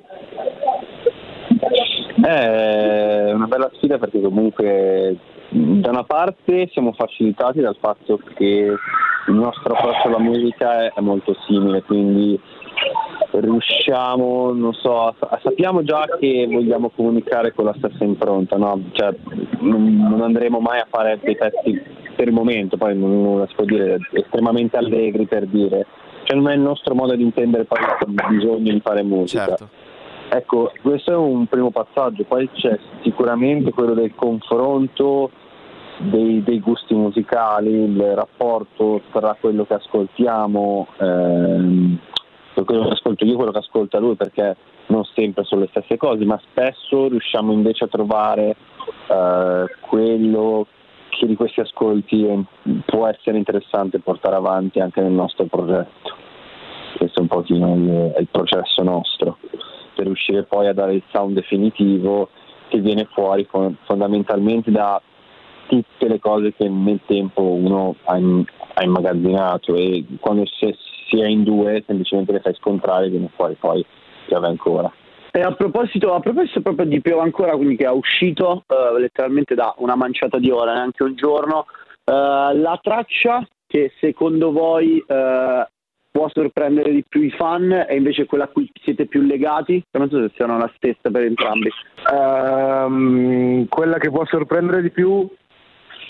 [2.21, 8.73] È una bella sfida perché comunque da una parte siamo facilitati dal fatto che
[9.27, 12.37] il nostro approccio alla musica è molto simile, quindi
[13.31, 18.81] riusciamo, non so, sappiamo già che vogliamo comunicare con la stessa impronta, no?
[18.91, 19.15] cioè,
[19.59, 21.81] non, andremo mai a fare dei pezzi
[22.15, 25.85] per il momento, poi non, si può dire estremamente allegri per dire,
[26.23, 29.45] cioè non è il nostro modo di intendere poi il bisogno di fare musica.
[29.45, 29.69] Certo.
[30.27, 35.31] Ecco, questo è un primo passaggio, poi c'è sicuramente quello del confronto
[35.97, 41.97] dei, dei, gusti musicali, il rapporto tra quello che ascoltiamo, ehm,
[42.65, 44.55] quello che ascolto io e quello che ascolta lui, perché
[44.87, 48.55] non sempre sono le stesse cose, ma spesso riusciamo invece a trovare
[49.07, 50.67] eh, quello
[51.09, 52.45] che di questi ascolti
[52.85, 56.13] può essere interessante portare avanti anche nel nostro progetto.
[56.97, 59.37] Questo è un pochino il, il processo nostro,
[59.95, 62.29] per riuscire poi a dare il sound definitivo
[62.67, 63.47] che viene fuori
[63.85, 65.01] fondamentalmente da
[65.67, 70.75] tutte le cose che nel tempo uno ha, in, ha immagazzinato e quando si,
[71.07, 73.85] si è in due semplicemente le fai scontrare e viene fuori poi
[74.25, 74.91] piove ancora.
[75.31, 79.53] E a proposito, a proposito proprio di Piove ancora, quindi che è uscito uh, letteralmente
[79.53, 81.65] da una manciata di ore, neanche un giorno,
[82.05, 85.65] uh, la traccia che secondo voi uh,
[86.09, 89.83] può sorprendere di più i fan e invece quella a cui siete più legati?
[89.91, 91.69] Non so se siano la stessa per entrambi.
[92.09, 95.27] Um, quella che può sorprendere di più,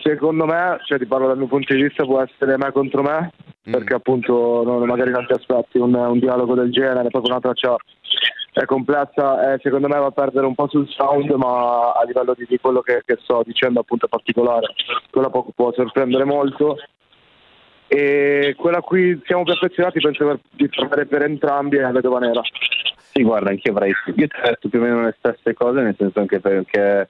[0.06, 3.32] secondo me, cioè ti parlo dal mio punto di vista, può essere me contro me,
[3.68, 3.72] mm.
[3.72, 7.76] perché appunto no, magari non ti aspetti un, un dialogo del genere, proprio una traccia
[8.54, 12.34] è complessa e secondo me va a perdere un po' sul sound ma a livello
[12.38, 14.68] di, di quello che, che, sto dicendo appunto è particolare.
[15.10, 16.78] Quella può, può, sorprendere molto.
[17.88, 22.20] E quella a cui siamo più affezionati penso di trovare per entrambi è la vedova
[22.20, 22.42] nera.
[22.96, 25.82] Sì guarda anche io avrei io ti ho detto più o meno le stesse cose
[25.82, 27.10] nel senso anche perché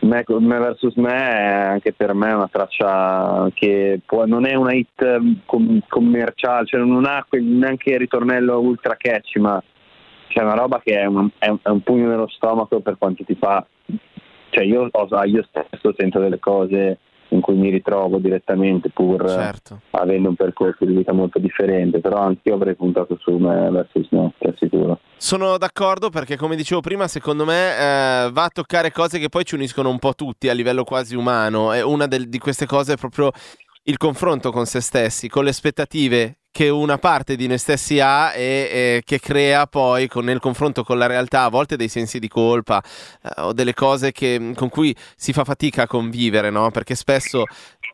[0.00, 4.74] me, me versus me anche per me è una traccia che può, non è una
[4.74, 9.62] hit com, commerciale cioè non ha neanche il ritornello ultra catchy ma
[10.30, 13.24] c'è una roba che è un, è un, è un pugno nello stomaco per quanto
[13.24, 13.66] ti fa.
[14.50, 14.88] Cioè io,
[15.24, 16.98] io stesso sento delle cose
[17.34, 19.80] in cui mi ritrovo direttamente pur certo.
[19.90, 24.06] avendo un percorso di vita molto differente, però anche io avrei puntato su me versus
[24.10, 25.00] no, ti assicuro.
[25.16, 29.44] Sono d'accordo perché come dicevo prima, secondo me eh, va a toccare cose che poi
[29.44, 32.94] ci uniscono un po' tutti a livello quasi umano e una del, di queste cose
[32.94, 33.30] è proprio
[33.84, 38.34] il confronto con se stessi, con le aspettative che una parte di noi stessi ha
[38.34, 42.18] e, e che crea poi con, nel confronto con la realtà a volte dei sensi
[42.18, 42.82] di colpa
[43.22, 46.70] eh, o delle cose che, con cui si fa fatica a convivere, no?
[46.70, 47.44] Perché spesso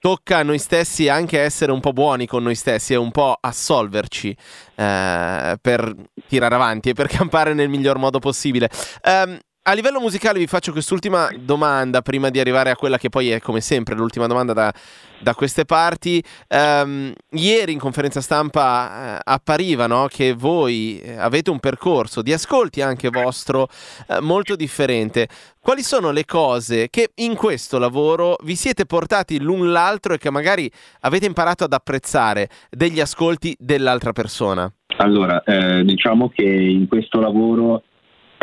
[0.01, 3.37] tocca a noi stessi anche essere un po' buoni con noi stessi e un po'
[3.39, 4.37] assolverci
[4.75, 5.95] eh, per
[6.29, 8.71] tirare avanti e per campare nel miglior modo possibile.
[9.03, 9.39] Um,
[9.69, 13.41] a livello musicale vi faccio quest'ultima domanda prima di arrivare a quella che poi è
[13.41, 14.73] come sempre l'ultima domanda da,
[15.19, 16.23] da queste parti.
[16.49, 22.33] Um, ieri in conferenza stampa uh, appariva no, che voi eh, avete un percorso di
[22.33, 23.67] ascolti anche vostro
[24.07, 25.27] uh, molto differente.
[25.59, 30.31] Quali sono le cose che in questo lavoro vi siete portati l'un l'altro e che
[30.31, 34.73] magari avete imparato ad apprezzare degli ascolti dell'altra persona?
[34.99, 37.83] Allora, eh, diciamo che in questo lavoro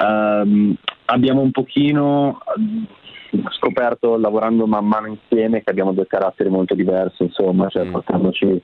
[0.03, 2.87] um, abbiamo un pochino ehm,
[3.57, 7.91] scoperto lavorando man mano insieme che abbiamo due caratteri molto diversi, insomma, cioè mm.
[7.91, 8.61] portandoci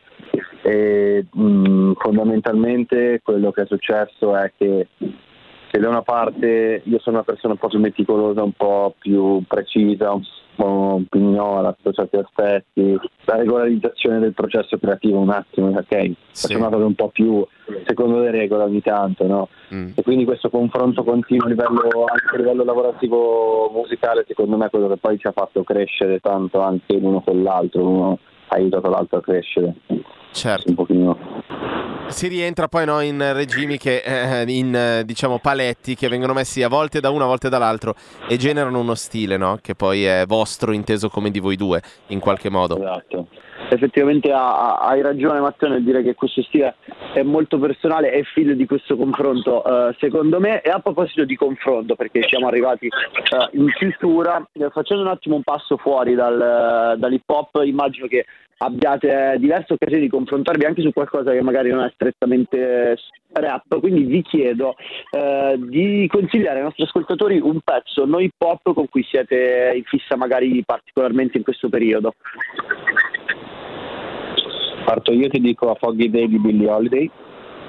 [0.61, 4.87] e mh, fondamentalmente quello che è successo è che
[5.71, 9.43] se da una parte io sono una persona un po' più meticolosa, un po' più
[9.47, 10.23] precisa, un
[10.55, 16.11] po' pignola sotto certi aspetti, la regolarizzazione del processo creativo un attimo, ok?
[16.31, 16.47] Sì.
[16.47, 17.45] Faccio una cosa un po' più
[17.85, 19.49] secondo le regole ogni tanto, no?
[19.73, 19.91] Mm.
[19.95, 24.69] E quindi questo confronto continuo a livello, anche a livello lavorativo musicale secondo me è
[24.69, 28.89] quello che poi ci ha fatto crescere tanto anche l'uno con l'altro, uno ha aiutato
[28.89, 29.75] l'altro a crescere.
[30.31, 30.69] Certo.
[30.69, 31.39] Un pochino
[32.09, 36.67] si rientra poi no, in regimi che, eh, in diciamo paletti che vengono messi a
[36.67, 37.95] volte da uno, a volte dall'altro
[38.27, 39.59] e generano uno stile no?
[39.61, 42.77] che poi è vostro, inteso come di voi due in qualche modo.
[42.77, 43.27] Esatto.
[43.71, 46.75] Effettivamente hai ragione Matteo nel dire che questo stile
[47.13, 51.35] è molto personale e figlio di questo confronto uh, secondo me e a proposito di
[51.35, 57.29] confronto perché siamo arrivati uh, in chiusura facendo un attimo un passo fuori dal, dall'hip
[57.29, 58.25] hop immagino che
[58.61, 62.97] abbiate diverse occasioni di confrontarvi anche su qualcosa che magari non è strettamente
[63.31, 64.75] rap, quindi vi chiedo
[65.11, 69.83] eh, di consigliare ai nostri ascoltatori un pezzo no hip hop con cui siete in
[69.83, 72.15] fissa magari particolarmente in questo periodo.
[74.83, 77.09] Parto io ti dico a Foggy Day di Billy Holiday.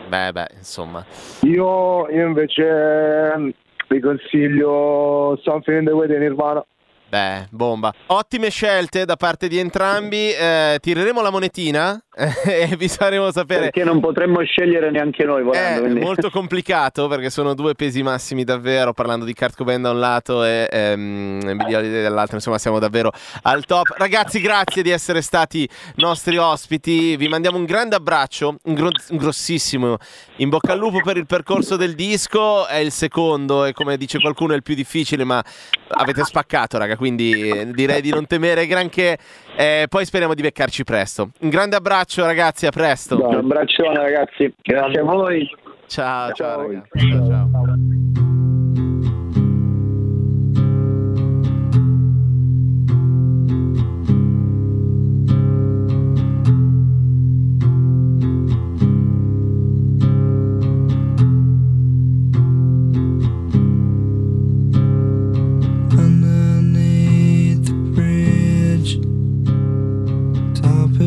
[0.09, 1.05] Beh, beh, insomma.
[1.42, 3.55] Io, io invece
[3.88, 6.64] vi consiglio Something in the Way di Nirvana.
[7.10, 7.92] Beh, bomba.
[8.06, 10.30] Ottime scelte da parte di entrambi.
[10.30, 12.00] Eh, tireremo la monetina
[12.44, 13.70] e vi faremo sapere.
[13.70, 15.78] Perché non potremmo scegliere neanche noi volendo.
[15.78, 16.00] È quindi.
[16.00, 20.44] molto complicato perché sono due pesi massimi davvero, parlando di Kurt Cobain da un lato
[20.44, 23.11] e ehm, Holiday dall'altro, insomma siamo davvero
[23.42, 23.94] al top.
[23.96, 29.16] Ragazzi grazie di essere stati nostri ospiti, vi mandiamo un grande abbraccio, un, gro- un
[29.16, 29.96] grossissimo
[30.37, 34.20] in bocca al lupo per il percorso del disco, è il secondo e come dice
[34.20, 35.42] qualcuno è il più difficile ma
[35.88, 39.18] avete spaccato raga, quindi eh, direi di non temere granché,
[39.56, 41.30] eh, poi speriamo di beccarci presto.
[41.40, 43.24] Un grande abbraccio ragazzi, a presto.
[43.24, 45.48] Un abbraccione ragazzi, grazie a voi.
[45.86, 46.66] Ciao, ciao, Ciao.
[46.66, 47.08] ragazzi.
[47.08, 47.48] Ciao, ciao.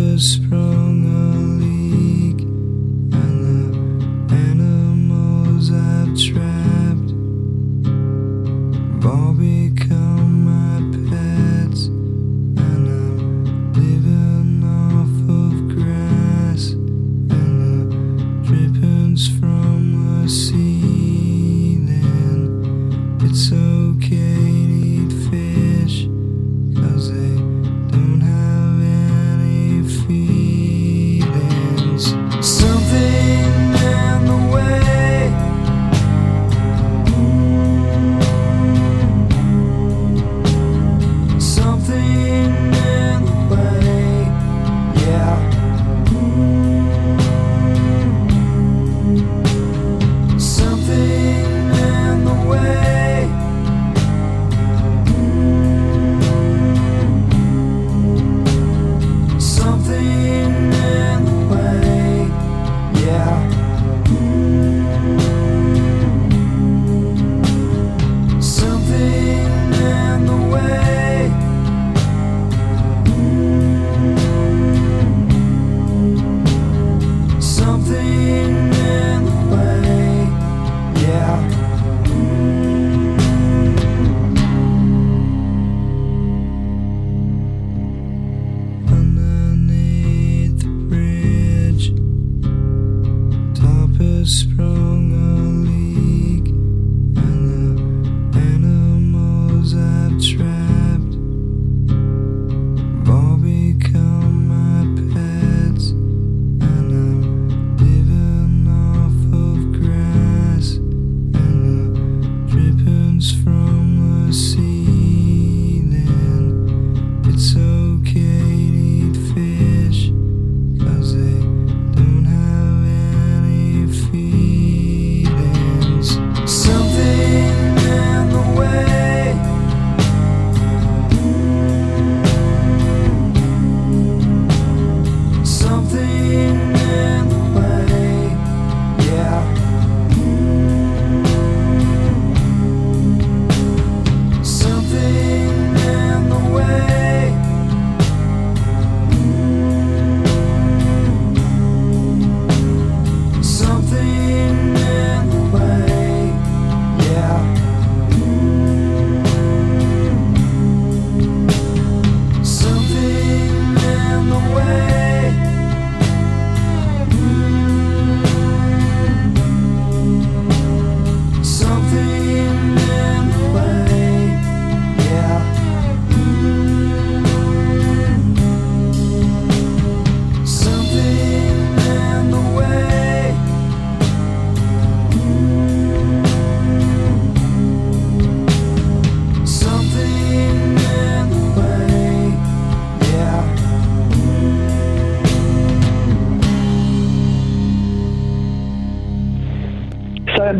[0.04, 0.53] underneath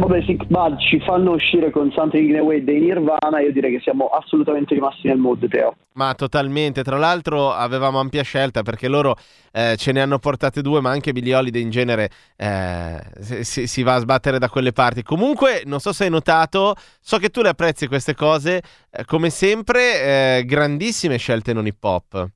[0.04, 3.72] Serbo Basic Bud ci fanno uscire con Something in the Way dei Nirvana, io direi
[3.72, 5.76] che siamo assolutamente rimasti nel mood, Teo.
[5.94, 9.16] Ma totalmente, tra l'altro avevamo ampia scelta perché loro
[9.54, 13.00] eh, ce ne hanno portate due, ma anche Billie Holiday in genere eh,
[13.44, 15.04] si, si va a sbattere da quelle parti.
[15.04, 18.62] Comunque, non so se hai notato, so che tu le apprezzi queste cose,
[18.92, 22.28] eh, come sempre, eh, grandissime scelte non hip hop.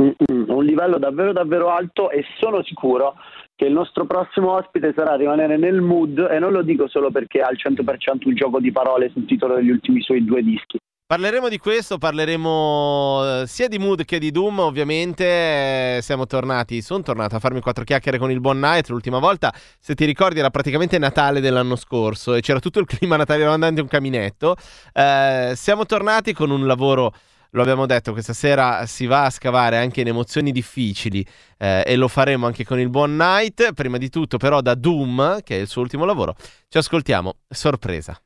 [0.00, 3.14] Mm-mm, un livello davvero davvero alto e sono sicuro
[3.62, 7.42] che il nostro prossimo ospite sarà rimanere nel mood e non lo dico solo perché
[7.42, 10.78] ha al 100% un gioco di parole sul titolo degli ultimi suoi due dischi.
[11.06, 16.00] Parleremo di questo, parleremo eh, sia di Mood che di Doom, ovviamente.
[16.00, 19.52] Siamo tornati, sono tornato a farmi quattro chiacchiere con il buon Night l'ultima volta.
[19.78, 23.62] Se ti ricordi, era praticamente Natale dell'anno scorso e c'era tutto il clima Natale, eravamo
[23.62, 24.56] andati un caminetto.
[24.92, 27.12] Eh, siamo tornati con un lavoro
[27.54, 31.24] lo abbiamo detto, questa sera si va a scavare anche in emozioni difficili
[31.58, 33.72] eh, e lo faremo anche con il buon Night.
[33.74, 36.34] Prima di tutto, però, da Doom, che è il suo ultimo lavoro,
[36.68, 37.36] ci ascoltiamo.
[37.48, 38.20] Sorpresa.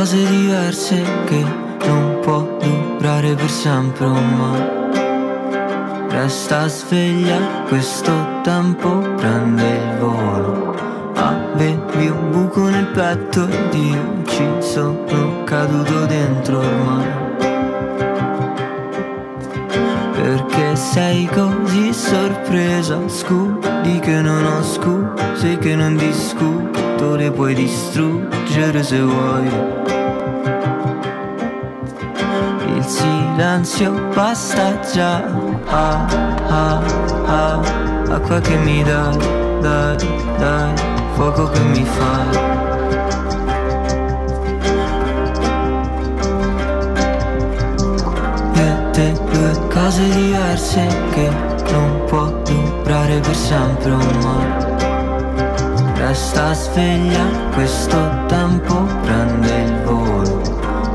[0.00, 1.59] cose diverse che
[3.20, 4.78] durare per sempre ma
[6.08, 8.12] Resta sveglia, questo
[8.42, 10.74] tempo prende il volo.
[11.14, 17.06] Avevi un buco nel petto ed io ci sono caduto dentro ormai
[20.12, 28.82] Perché sei così sorpresa Scudi che non ho scuse che non discuto Le puoi distruggere
[28.82, 29.80] se vuoi
[32.84, 35.22] silenzio basta già.
[35.68, 36.06] Ah,
[36.48, 36.80] ah,
[37.26, 37.60] ah,
[38.10, 39.16] Acqua che mi dai,
[39.60, 39.96] dai,
[40.38, 40.72] dai.
[41.14, 42.38] Fuoco che mi fai
[48.54, 51.28] E te due cose diverse che
[51.72, 54.78] non può durare per sempre ormai
[55.96, 60.40] Resta sveglia, questo tempo prende il volo.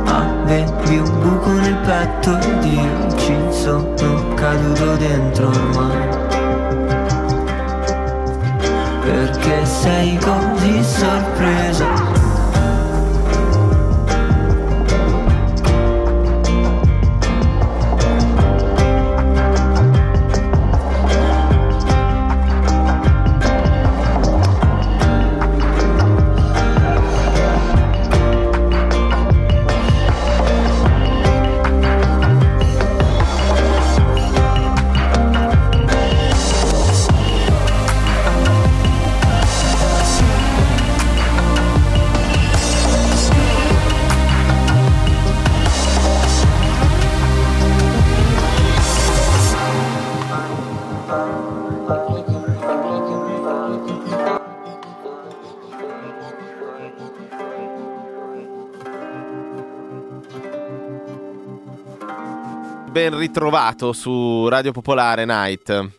[0.05, 2.29] Avevi un buco nel petto
[2.67, 6.23] io ci sono caduto dentro ormai
[9.01, 12.04] Perché sei così sorpresa
[63.09, 65.91] ben ritrovato su Radio Popolare Night.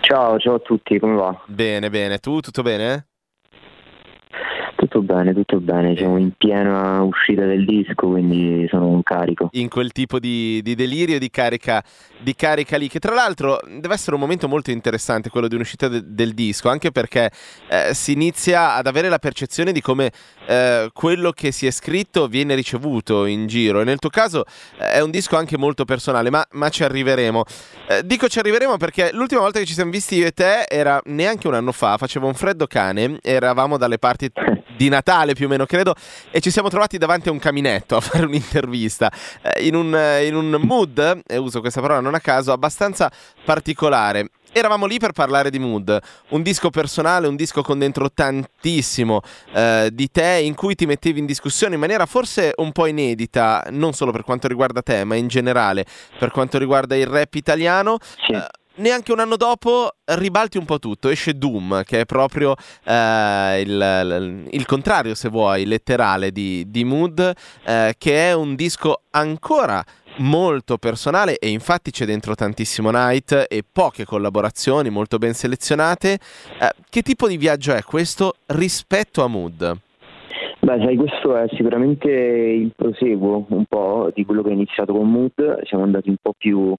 [0.00, 1.42] Ciao, ciao a tutti, come va?
[1.46, 2.18] Bene, bene.
[2.18, 3.08] Tu tutto bene?
[4.76, 9.48] Tutto bene, tutto bene, siamo in piena uscita del disco, quindi sono in carico.
[9.52, 11.82] In quel tipo di, di delirio, di carica,
[12.26, 15.86] di carica lì, che tra l'altro deve essere un momento molto interessante quello di un'uscita
[15.86, 17.30] de- del disco, anche perché
[17.68, 20.10] eh, si inizia ad avere la percezione di come
[20.48, 23.80] eh, quello che si è scritto viene ricevuto in giro.
[23.80, 24.44] E nel tuo caso
[24.76, 27.44] eh, è un disco anche molto personale, ma, ma ci arriveremo.
[27.86, 31.00] Eh, dico ci arriveremo perché l'ultima volta che ci siamo visti io e te era
[31.04, 34.32] neanche un anno fa, faceva un freddo cane, eravamo dalle parti
[34.76, 35.94] di Natale più o meno credo
[36.30, 39.10] e ci siamo trovati davanti a un caminetto a fare un'intervista
[39.40, 43.10] eh, in, un, in un mood, e uso questa parola non a caso, abbastanza
[43.44, 45.98] particolare eravamo lì per parlare di Mood,
[46.28, 49.20] un disco personale, un disco con dentro tantissimo
[49.52, 53.66] eh, di te, in cui ti mettevi in discussione in maniera forse un po' inedita,
[53.70, 55.84] non solo per quanto riguarda te, ma in generale
[56.18, 57.98] per quanto riguarda il rap italiano.
[58.26, 58.32] Sì.
[58.32, 58.46] Eh,
[58.76, 62.54] neanche un anno dopo ribalti un po' tutto, esce Doom, che è proprio
[62.84, 67.32] eh, il, il, contrario, se vuoi, letterale di, di Mood,
[67.64, 69.84] eh, che è un disco ancora
[70.18, 76.12] molto personale e infatti c'è dentro tantissimo night e poche collaborazioni molto ben selezionate.
[76.14, 79.78] Eh, che tipo di viaggio è questo rispetto a Mood?
[80.60, 85.08] Beh, sai, questo è sicuramente il proseguo un po' di quello che è iniziato con
[85.10, 86.74] Mood, siamo andati un po' più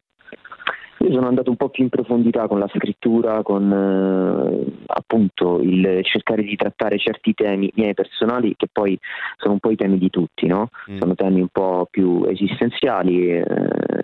[0.99, 6.01] io sono andato un po' più in profondità con la scrittura, con eh, appunto il
[6.03, 8.97] cercare di trattare certi temi miei personali che poi
[9.37, 10.69] sono un po' i temi di tutti, no?
[10.89, 10.97] mm.
[10.97, 13.43] Sono temi un po' più esistenziali, eh,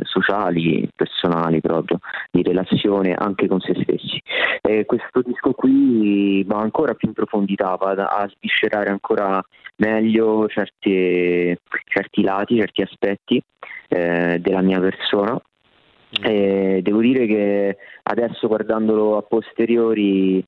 [0.04, 2.00] sociali, personali proprio,
[2.32, 4.22] di relazione anche con se stessi.
[4.62, 9.42] E questo disco qui va ancora più in profondità, va a sviscerare ancora
[9.78, 13.42] meglio certi, certi lati, certi aspetti
[13.88, 15.42] eh, della mia persona
[16.22, 20.44] e devo dire che adesso guardandolo a posteriori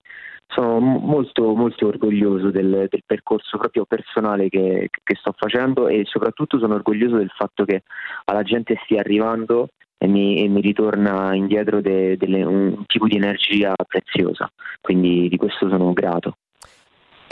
[0.47, 6.59] sono molto, molto orgoglioso del, del percorso proprio personale che, che, sto facendo e soprattutto
[6.59, 7.83] sono orgoglioso del fatto che
[8.25, 13.15] alla gente stia arrivando e mi, e mi ritorna indietro de, de, un tipo di
[13.15, 14.49] energia preziosa,
[14.81, 16.37] quindi di questo sono grato.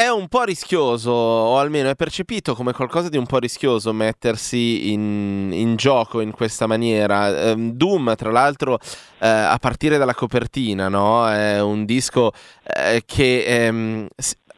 [0.03, 4.91] È un po' rischioso, o almeno è percepito come qualcosa di un po' rischioso mettersi
[4.91, 7.53] in, in gioco in questa maniera.
[7.53, 8.79] Um, Doom, tra l'altro,
[9.19, 11.29] eh, a partire dalla copertina, no?
[11.29, 12.33] è un disco
[12.65, 14.07] eh, che ehm,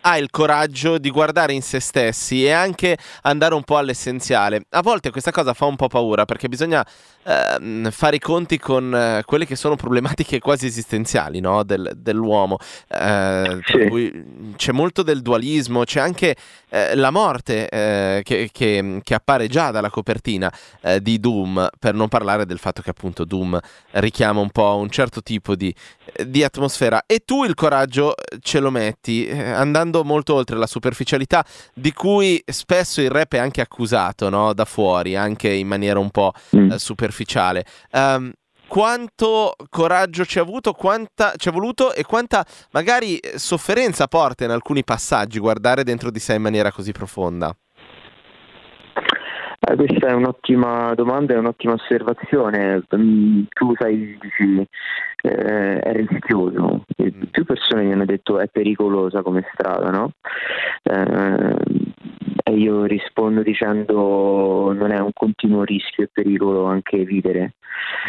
[0.07, 4.65] ha il coraggio di guardare in se stessi e anche andare un po' all'essenziale.
[4.69, 6.85] A volte questa cosa fa un po' paura perché bisogna
[7.23, 11.63] eh, fare i conti con eh, quelle che sono problematiche quasi esistenziali no?
[11.63, 12.57] Del, dell'uomo.
[12.87, 13.87] Eh, sì.
[13.87, 16.35] cui c'è molto del dualismo, c'è anche
[16.69, 21.95] eh, la morte eh, che, che, che, appare già dalla copertina eh, di Doom, per
[21.95, 23.59] non parlare del fatto che appunto Doom
[23.91, 25.73] richiama un po' un certo tipo di,
[26.25, 27.03] di atmosfera.
[27.05, 32.41] E tu il coraggio ce lo metti andando andando molto oltre la superficialità di cui
[32.45, 34.53] spesso il rap è anche accusato no?
[34.53, 36.71] da fuori, anche in maniera un po' mm.
[36.71, 37.65] eh, superficiale.
[37.91, 38.31] Um,
[38.67, 44.49] quanto coraggio ci ha avuto, quanta, ci è voluto e quanta magari sofferenza porta in
[44.49, 47.55] alcuni passaggi guardare dentro di sé in maniera così profonda?
[49.59, 52.83] Eh, questa è un'ottima domanda e un'ottima osservazione.
[52.95, 54.67] Mm, tu sai, dici,
[55.21, 56.85] eh, è rischioso.
[57.01, 57.23] Mm.
[57.31, 60.11] Più persone mi hanno detto è pericolosa come strada, no?
[60.83, 61.55] Eh,
[62.47, 67.55] e io rispondo dicendo non è un continuo rischio e pericolo anche vivere.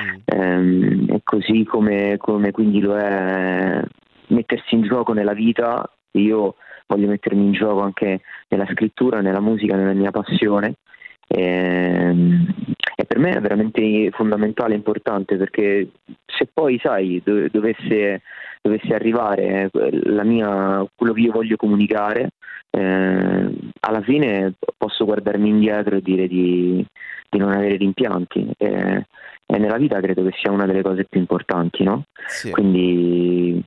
[0.03, 1.07] Mm.
[1.09, 3.83] Eh, e così come, come quindi lo è
[4.29, 9.77] mettersi in gioco nella vita, io voglio mettermi in gioco anche nella scrittura, nella musica,
[9.77, 10.75] nella mia passione
[11.27, 12.47] e, ehm,
[12.95, 15.89] e, per me è veramente fondamentale e importante perché
[16.27, 18.23] se poi, sai, dovesse,
[18.63, 19.71] dovesse arrivare
[20.25, 22.31] mia, quello che io voglio comunicare,
[22.71, 23.51] eh,
[23.81, 26.85] alla fine posso guardarmi indietro e dire di,
[27.29, 28.51] di non avere rimpianti.
[28.57, 29.07] E,
[29.47, 32.05] e, nella vita credo che sia una delle cose più importanti, no?
[32.27, 32.51] Sì.
[32.51, 33.63] Quindi,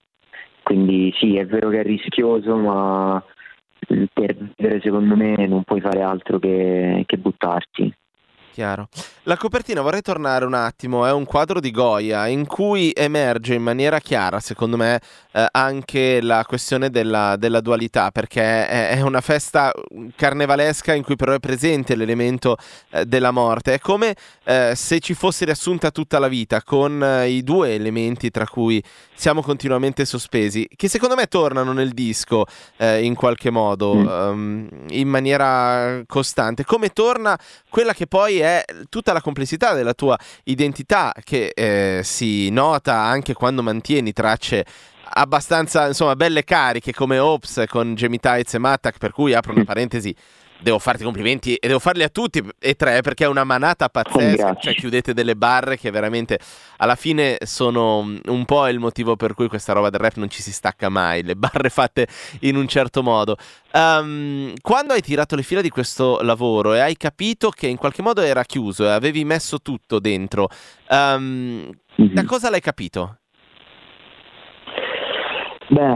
[0.63, 3.23] quindi sì, è vero che è rischioso, ma
[4.13, 7.93] per vivere secondo me non puoi fare altro che, che buttarti.
[8.53, 8.89] Chiaro.
[9.23, 13.61] La copertina vorrei tornare un attimo, è un quadro di Goya in cui emerge in
[13.61, 14.99] maniera chiara, secondo me,
[15.31, 19.71] eh, anche la questione della, della dualità, perché è, è, una festa
[20.15, 22.57] carnevalesca in cui però è presente l'elemento
[22.89, 23.75] eh, della morte.
[23.75, 28.31] È come eh, se ci fosse riassunta tutta la vita con eh, i due elementi
[28.31, 28.83] tra cui
[29.13, 32.45] siamo continuamente sospesi, che secondo me tornano nel disco
[32.77, 34.07] eh, in qualche modo, mm.
[34.07, 37.37] um, in maniera costante, come torna
[37.69, 43.33] quella che poi è tutta la complessità della tua identità che eh, si nota anche
[43.33, 44.65] quando mantieni tracce
[45.11, 49.63] abbastanza insomma belle cariche come Ops con Jamie Tights e Mattack per cui apro una
[49.63, 50.15] parentesi
[50.61, 54.55] devo farti complimenti e devo farli a tutti e tre perché è una manata pazzesca.
[54.55, 56.39] Cioè, chiudete delle barre che veramente
[56.77, 60.41] alla fine sono un po' il motivo per cui questa roba del rap non ci
[60.41, 61.23] si stacca mai.
[61.23, 62.07] Le barre fatte
[62.41, 63.37] in un certo modo.
[63.71, 68.01] Um, quando hai tirato le fila di questo lavoro e hai capito che in qualche
[68.01, 70.49] modo era chiuso e avevi messo tutto dentro,
[70.89, 71.69] um,
[72.01, 72.13] mm-hmm.
[72.13, 73.17] da cosa l'hai capito?
[75.67, 75.93] Beh,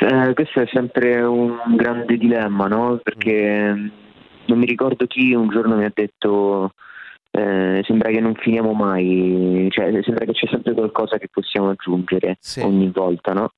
[0.00, 2.98] eh, questo è sempre un grande dilemma, no?
[3.00, 4.01] Perché mm
[4.46, 6.72] non mi ricordo chi un giorno mi ha detto
[7.30, 12.36] eh, sembra che non finiamo mai, cioè sembra che c'è sempre qualcosa che possiamo aggiungere
[12.40, 12.60] sì.
[12.60, 13.52] ogni volta, no?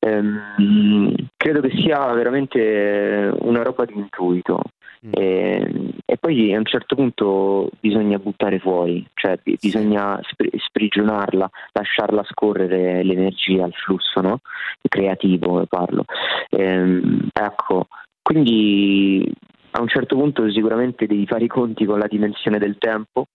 [0.00, 4.60] ehm, credo che sia veramente una roba di intuito.
[5.06, 5.12] Mm.
[5.14, 11.48] E, e, poi a un certo punto bisogna buttare fuori, cioè b- bisogna spri- sprigionarla,
[11.72, 14.40] lasciarla scorrere l'energia, il flusso no?
[14.86, 16.04] creativo, parlo.
[16.50, 17.86] Ehm, ecco,
[18.20, 19.32] quindi
[19.72, 23.26] a un certo punto sicuramente devi fare i conti con la dimensione del tempo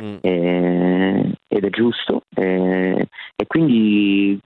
[0.00, 0.16] mm.
[0.20, 4.38] eh, ed è giusto eh, e quindi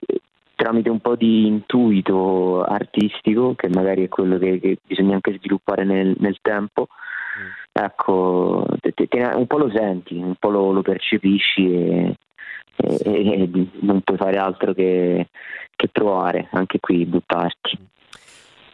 [0.55, 5.83] tramite un po' di intuito artistico che magari è quello che, che bisogna anche sviluppare
[5.83, 7.83] nel, nel tempo mm.
[7.83, 12.15] ecco te, te, un po' lo senti un po' lo, lo percepisci e,
[12.75, 13.49] e, e,
[13.81, 15.27] non puoi fare altro che,
[15.75, 17.91] che provare anche qui buttarti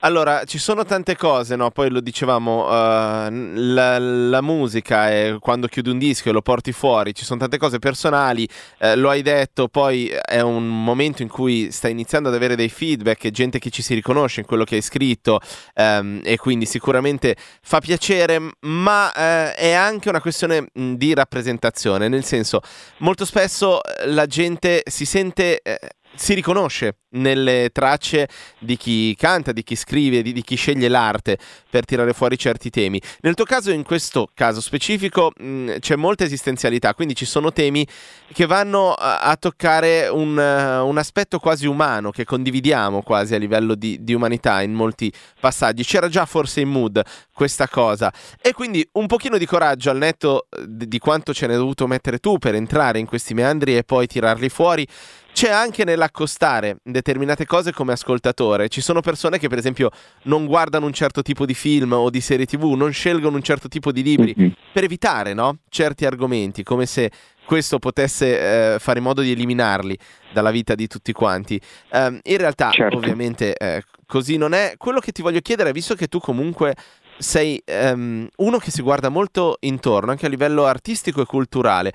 [0.02, 1.72] allora, ci sono tante cose, no?
[1.72, 6.72] Poi lo dicevamo, uh, la, la, musica è quando chiudi un disco e lo porti
[6.72, 8.48] fuori, ci sono tante cose personali,
[8.78, 12.70] eh, lo hai detto, poi è un momento in cui stai iniziando ad avere dei
[12.70, 15.42] feedback gente che ci si riconosce in quello che hai scritto
[15.76, 22.24] um, e quindi sicuramente fa piacere, ma uh, è anche una questione di rappresentazione, nel
[22.24, 22.62] senso,
[23.00, 25.60] molto spesso la gente si sente...
[25.62, 25.78] Eh,
[26.16, 28.28] si riconosce nelle tracce
[28.60, 31.38] di chi canta, di chi scrive, di, di, chi sceglie l'arte
[31.70, 33.02] per tirare fuori certi temi.
[33.22, 37.88] Nel tuo caso, in questo caso specifico, mh, c'è molta esistenzialità, quindi ci sono temi
[38.34, 43.38] che vanno a, a toccare un, uh, un, aspetto quasi umano, che condividiamo quasi a
[43.38, 45.84] livello di, di umanità in molti passaggi.
[45.84, 47.02] C'era già forse in mood
[47.34, 51.56] questa cosa e quindi un pochino di coraggio al netto di, di quanto ce hai
[51.56, 54.86] dovuto mettere tu per entrare in questi meandri e poi tirarli fuori
[55.32, 58.70] c'è anche nell'accostare determinate cose come ascoltatore.
[58.70, 59.90] Ci sono persone che, per esempio,
[60.24, 63.68] non guardano un certo tipo di film o di serie TV, non scelgono un certo
[63.68, 64.50] tipo di libri mm-hmm.
[64.72, 65.60] per evitare no?
[65.70, 67.12] certi argomenti, come se
[67.46, 69.98] questo potesse eh, fare in modo di eliminarli
[70.32, 71.60] dalla vita di tutti quanti.
[71.92, 72.98] Um, in realtà, certo.
[72.98, 74.76] ovviamente, eh, così non è.
[74.78, 76.76] Quello che ti voglio chiedere, visto che tu comunque
[77.18, 81.92] sei um, uno che si guarda molto intorno, anche a livello artistico e culturale,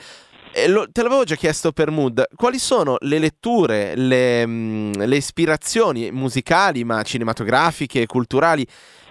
[0.69, 5.17] lo, te l'avevo già chiesto per Mood, quali sono le letture, le, mh, mm, le
[5.17, 8.67] ispirazioni musicali, ma cinematografiche e culturali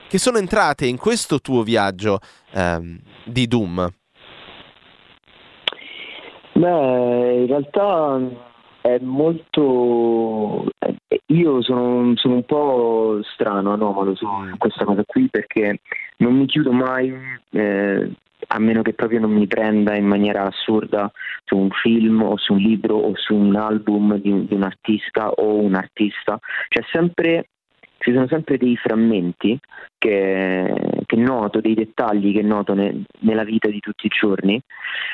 [0.08, 2.20] che sono entrate in questo tuo viaggio
[2.54, 3.90] ehm, di Doom?
[6.54, 8.22] Beh, in realtà
[8.82, 10.66] è molto...
[11.28, 14.54] Io sono, sono un po' strano, anomalo su mm.
[14.58, 15.80] questa cosa qui perché
[16.18, 17.12] non mi chiudo mai
[17.52, 18.12] eh,
[18.48, 21.12] a meno che proprio non mi prenda in maniera assurda
[21.46, 25.30] su un film o su un libro o su un album di, di un artista
[25.30, 27.50] o un artista, c'è sempre
[28.04, 29.58] ci sono sempre dei frammenti
[29.98, 30.74] che,
[31.06, 34.60] che noto, dei dettagli che noto ne, nella vita di tutti i giorni,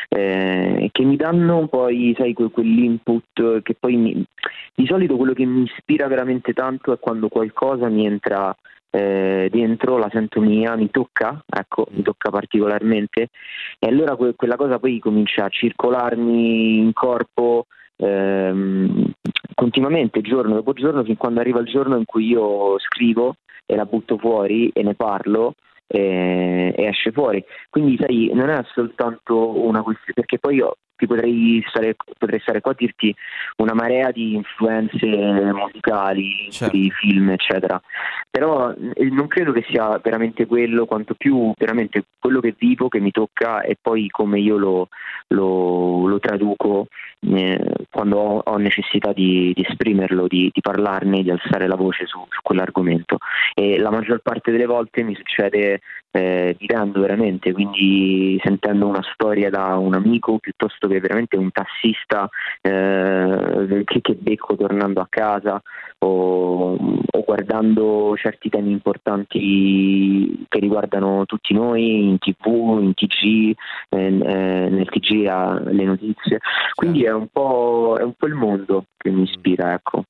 [0.10, 4.26] eh, che mi danno poi, sai, quell'input che poi mi,
[4.74, 8.56] di solito quello che mi ispira veramente tanto è quando qualcosa mi entra
[8.90, 13.30] eh, dentro, la sento mia, mi tocca, ecco, mi tocca particolarmente
[13.78, 17.68] e allora que- quella cosa poi comincia a circolarmi in corpo
[17.98, 19.12] ehm,
[19.60, 23.36] continuamente, giorno dopo giorno, fin quando arriva il giorno in cui io scrivo
[23.66, 25.56] e la butto fuori e ne parlo
[25.86, 27.44] e, e esce fuori.
[27.70, 32.60] Quindi sai, non è soltanto una questione, perché poi io ti potrei stare, potrei stare
[32.60, 33.16] qua a dirti
[33.58, 36.76] una marea di influenze musicali, certo.
[36.76, 37.82] di film, eccetera.
[38.30, 43.00] Però eh, non credo che sia veramente quello, quanto più veramente quello che vivo, che
[43.00, 44.90] mi tocca e poi come io lo,
[45.30, 46.88] lo, lo traduco
[47.22, 52.06] eh, quando ho, ho necessità di, di esprimerlo, di, di, parlarne, di alzare la voce
[52.06, 53.18] su, su, quell'argomento.
[53.54, 55.80] E la maggior parte delle volte mi succede
[56.12, 62.28] eh, vivendo veramente, quindi sentendo una storia da un amico piuttosto che veramente un tassista
[62.62, 65.62] eh, che, che, becco tornando a casa
[66.00, 73.56] o, o, guardando certi temi importanti che riguardano tutti noi in tv, in tg,
[73.90, 76.40] eh, eh nel tg le notizie.
[76.74, 80.06] Quindi è un, po', è un po' il mondo che mi ispira, ecco.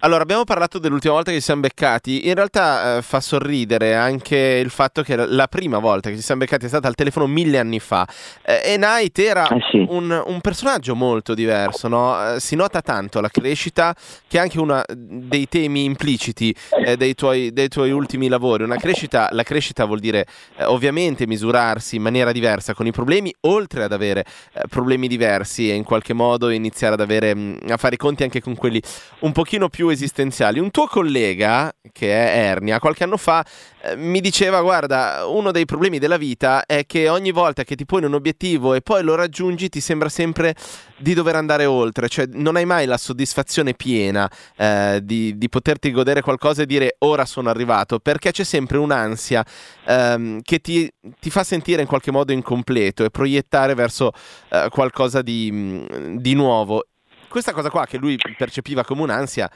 [0.00, 2.28] Allora, abbiamo parlato dell'ultima volta che ci siamo beccati.
[2.28, 6.42] In realtà eh, fa sorridere anche il fatto che la prima volta che ci siamo
[6.42, 8.06] beccati è stata al telefono mille anni fa.
[8.42, 9.86] Eh, e Night era eh sì.
[9.88, 12.34] un, un, personaggio molto diverso, no?
[12.34, 13.96] eh, si nota tanto la crescita,
[14.28, 18.64] che è anche uno dei temi impliciti eh, dei tuoi, dei, tuoi, ultimi lavori.
[18.64, 20.26] Una crescita, la crescita vuol dire
[20.56, 24.26] eh, ovviamente misurarsi in maniera diversa con i problemi, oltre ad avere
[24.68, 28.42] problemi diversi e in qualche modo iniziare ad avere, mh, a fare i conti anche
[28.42, 28.80] con quelli
[29.20, 30.58] un pochino più esistenziali.
[30.58, 33.44] Un tuo collega, che è Ernia, qualche anno fa
[33.82, 37.84] eh, mi diceva: Guarda, uno dei problemi della vita è che ogni volta che ti
[37.84, 40.54] poni un obiettivo e poi lo raggiungi, ti sembra sempre
[40.98, 45.90] di dover andare oltre, cioè non hai mai la soddisfazione piena eh, di, di, poterti
[45.90, 49.44] godere qualcosa e dire ora sono arrivato, perché c'è sempre un'ansia
[49.86, 54.12] ehm, che ti, ti, fa sentire in qualche modo incompleto e proiettare verso
[54.48, 56.86] eh, qualcosa di, di nuovo.
[57.28, 59.50] Questa cosa qua che lui percepiva come un'ansia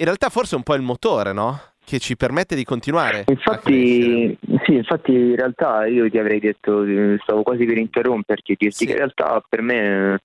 [0.00, 1.60] in realtà forse è un po' il motore, no?
[1.84, 3.24] Che ci permette di continuare.
[3.28, 6.84] Infatti, sì, infatti in realtà io ti avrei detto,
[7.22, 8.86] stavo quasi per interromperti, dirti sì.
[8.86, 10.20] che in realtà per me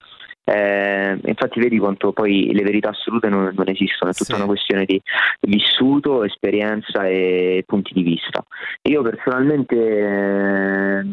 [0.46, 4.40] eh, infatti vedi quanto poi le verità assolute non, non esistono, è tutta sì.
[4.40, 5.02] una questione di
[5.42, 8.46] vissuto, esperienza e punti di vista.
[8.84, 11.06] Io personalmente eh,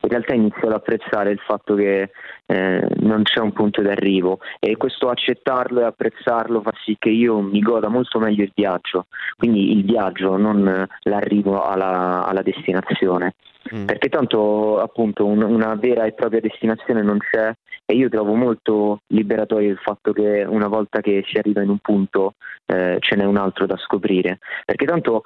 [0.00, 2.10] in realtà inizio ad apprezzare il fatto che
[2.46, 7.40] eh, non c'è un punto d'arrivo e questo accettarlo e apprezzarlo fa sì che io
[7.40, 13.34] mi goda molto meglio il viaggio, quindi il viaggio, non l'arrivo alla, alla destinazione.
[13.74, 13.84] Mm.
[13.84, 17.52] Perché tanto appunto un, una vera e propria destinazione non c'è
[17.84, 21.78] e io trovo molto liberatorio il fatto che una volta che si arriva in un
[21.78, 22.34] punto
[22.66, 24.38] eh, ce n'è un altro da scoprire.
[24.64, 25.24] Perché tanto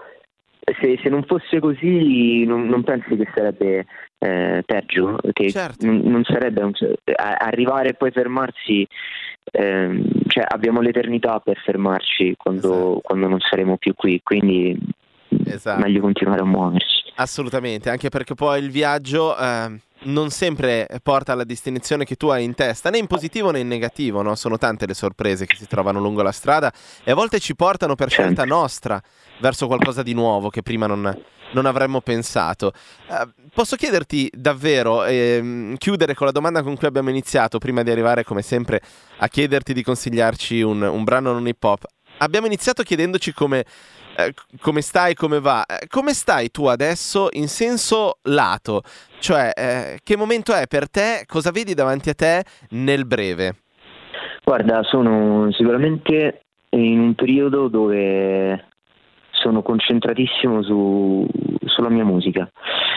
[0.80, 3.86] se, se, non fosse così non, non pensi che sarebbe
[4.18, 5.84] eh, peggio, che certo.
[5.84, 6.72] non, non, sarebbe un,
[7.16, 8.86] arrivare e poi fermarsi
[9.50, 13.00] ehm, cioè, abbiamo l'eternità per fermarci quando, Esatto.
[13.02, 14.78] quando non saremo più qui, quindi
[15.46, 15.80] Esatto.
[15.80, 17.01] meglio continuare a muoverci.
[17.16, 19.70] Assolutamente, anche perché poi il viaggio eh,
[20.04, 23.68] non sempre porta alla destinazione che tu hai in testa, né in positivo né in
[23.68, 24.34] negativo, no?
[24.34, 26.72] Sono tante le sorprese che si trovano lungo la strada
[27.04, 28.22] e a volte ci portano per Certo.
[28.22, 29.00] scelta nostra
[29.40, 31.16] verso qualcosa di nuovo che prima non,
[31.52, 32.72] non avremmo pensato.
[33.08, 37.90] Eh, posso chiederti davvero, ehm, chiudere con la domanda con cui abbiamo iniziato, prima di
[37.90, 38.80] arrivare come sempre
[39.18, 41.84] a chiederti di consigliarci un, un brano non hip hop.
[42.18, 43.64] Abbiamo iniziato chiedendoci come,
[44.16, 45.64] eh, come stai, come va.
[45.64, 48.82] Eh, come stai tu adesso in senso lato?
[49.18, 51.24] Cioè, eh, che momento è per te?
[51.26, 53.56] Cosa vedi davanti a te nel breve?
[54.44, 58.70] Guarda, sono sicuramente in un periodo dove
[59.30, 61.26] sono concentratissimo su-
[61.66, 62.48] sulla mia musica.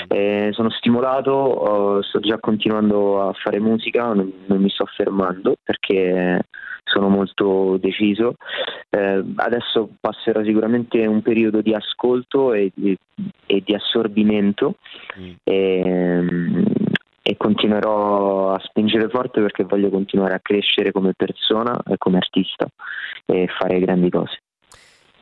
[0.08, 5.56] Eh, sono stimolato, eh, sto già continuando a fare musica, non, non mi sto fermando
[5.64, 6.42] perché
[6.84, 8.36] sono molto deciso.
[8.96, 12.98] Eh, adesso passerò sicuramente un periodo di ascolto e di,
[13.46, 14.76] e di assorbimento
[15.44, 16.24] e,
[17.22, 22.70] e continuerò a spingere forte perché voglio continuare a crescere come persona e come artista
[23.26, 24.40] e fare grandi cose.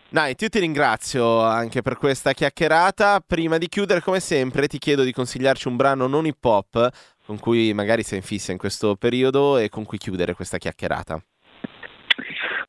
[0.09, 3.23] Night, io ti ringrazio anche per questa chiacchierata.
[3.25, 6.89] Prima di chiudere, come sempre, ti chiedo di consigliarci un brano non hip hop
[7.25, 11.19] con cui magari sei in fissa in questo periodo e con cui chiudere questa chiacchierata.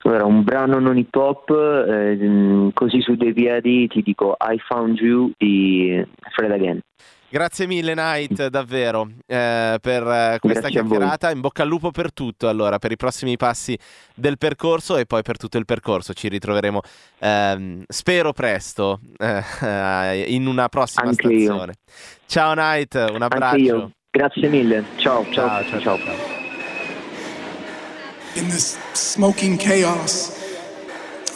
[0.07, 4.59] Allora, un brano non hip hop, eh, mm, così su due piedi ti dico I
[4.69, 6.81] Found You di Fred Again.
[7.31, 11.31] Grazie mille Night, davvero, eh, per eh, questa Grazie chiacchierata.
[11.31, 13.77] In bocca al lupo per tutto, allora, per i prossimi passi
[14.15, 16.13] del percorso e poi per tutto il percorso.
[16.13, 16.81] Ci ritroveremo,
[17.19, 21.41] ehm, spero presto, eh, in una prossima Anche io.
[21.41, 21.73] stazione.
[22.27, 23.57] Ciao Night, un abbraccio.
[23.57, 23.91] Io.
[24.11, 24.85] Grazie mille.
[24.97, 26.34] Ciao, ciao, ciao, ciao.
[28.37, 30.43] In this smoking chaos,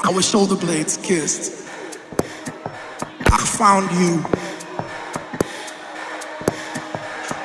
[0.04, 1.68] our shoulder blades kissed.
[3.26, 4.24] I found you.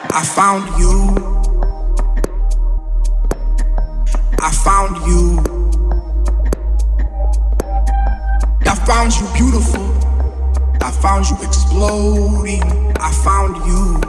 [0.09, 1.43] I found you.
[4.39, 5.39] I found you.
[8.65, 9.85] I found you beautiful.
[10.81, 12.63] I found you exploding.
[12.99, 14.01] I found you.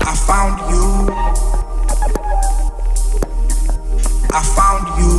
[0.00, 1.69] I found you.
[4.32, 5.12] I found you.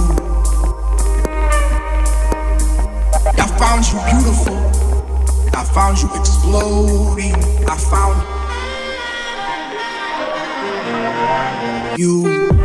[3.38, 4.58] I found you beautiful.
[5.54, 7.36] I found you exploding.
[7.68, 8.18] I found
[12.00, 12.61] you.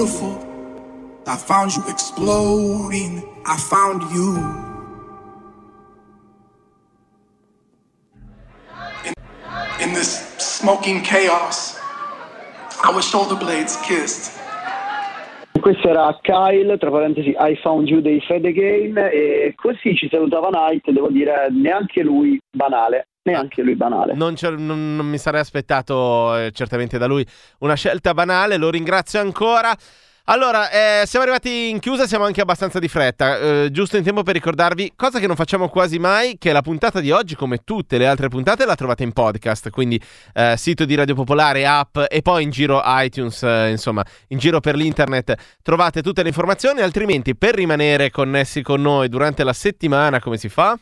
[0.00, 0.32] beautiful.
[1.26, 3.22] I found you exploding.
[3.44, 4.36] I found you.
[9.04, 9.12] In,
[9.82, 11.78] in this smoking chaos,
[12.82, 14.38] our shoulder blades kissed.
[15.60, 20.48] Questo era Kyle, tra parentesi, I found you dei Fed Game e così ci salutava
[20.48, 24.14] Knight, devo dire, neanche lui banale neanche lui banale.
[24.14, 27.26] Non, non- non mi sarei aspettato eh, certamente da lui
[27.58, 29.76] una scelta banale, lo ringrazio ancora.
[30.24, 34.22] Allora, eh, siamo arrivati in chiusa, siamo anche abbastanza di fretta, eh, giusto in tempo
[34.22, 37.98] per ricordarvi, cosa che non facciamo quasi mai, che la puntata di oggi, come tutte
[37.98, 40.00] le altre puntate, la trovate in podcast, quindi
[40.34, 44.60] eh, sito di Radio Popolare, app e poi in giro iTunes, eh, insomma, in giro
[44.60, 50.20] per l'internet trovate tutte le informazioni, altrimenti per rimanere connessi con noi durante la settimana,
[50.20, 50.78] come si fa?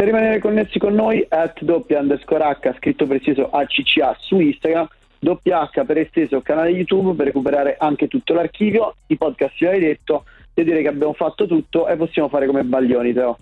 [0.00, 4.88] Per rimanere connessi con noi, at doppia underscore H, scritto preciso ACCA su Instagram,
[5.18, 9.78] doppia H per esteso canale YouTube per recuperare anche tutto l'archivio, i podcast vi hai
[9.78, 10.24] detto,
[10.54, 13.36] io direi che abbiamo fatto tutto e possiamo fare come Baglioni, Teo.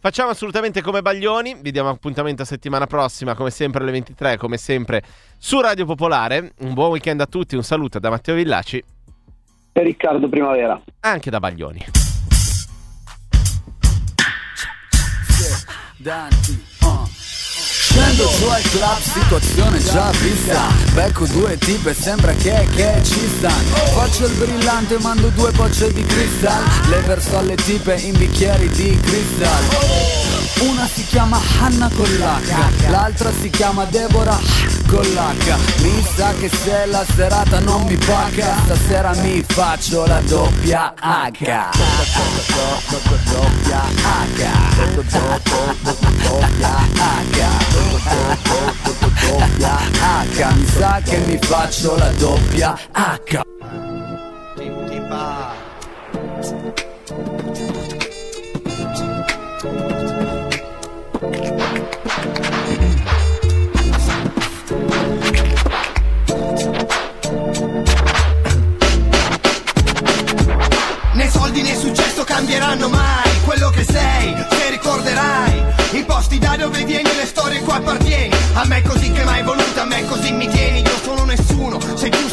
[0.00, 4.56] Facciamo assolutamente come Baglioni, vi diamo appuntamento a settimana prossima, come sempre alle 23, come
[4.56, 5.02] sempre
[5.38, 6.54] su Radio Popolare.
[6.62, 8.82] Un buon weekend a tutti, un saluto da Matteo Villaci.
[9.74, 10.82] E Riccardo Primavera.
[11.02, 11.99] Anche da Baglioni.
[16.02, 17.06] Danti, uh.
[17.52, 20.68] Scendo su al club, situazione già vista.
[20.94, 23.74] Becco due tipe, sembra che, che ci stanno.
[23.92, 26.64] Faccio il brillante, mando due bocce di cristal.
[26.88, 29.62] Le verso alle tipe in bicchieri di cristal.
[30.60, 35.82] Una si chiama Hanna con l'H L'altra si chiama Deborah con l'H.
[35.82, 41.30] Mi sa che se la serata non mi paga Stasera mi faccio la doppia H.
[43.30, 44.48] Doppia H
[44.94, 47.30] Doppia H
[49.28, 49.78] Doppia
[50.18, 53.40] H Mi sa che mi faccio la doppia H.
[57.56, 57.79] Né
[72.50, 75.64] cambieranno mai quello che sei, se ricorderai.
[75.92, 78.34] I posti da dove vieni, le storie qua appartieni.
[78.54, 80.99] A me così che mai voluto, a me così mi tieni Io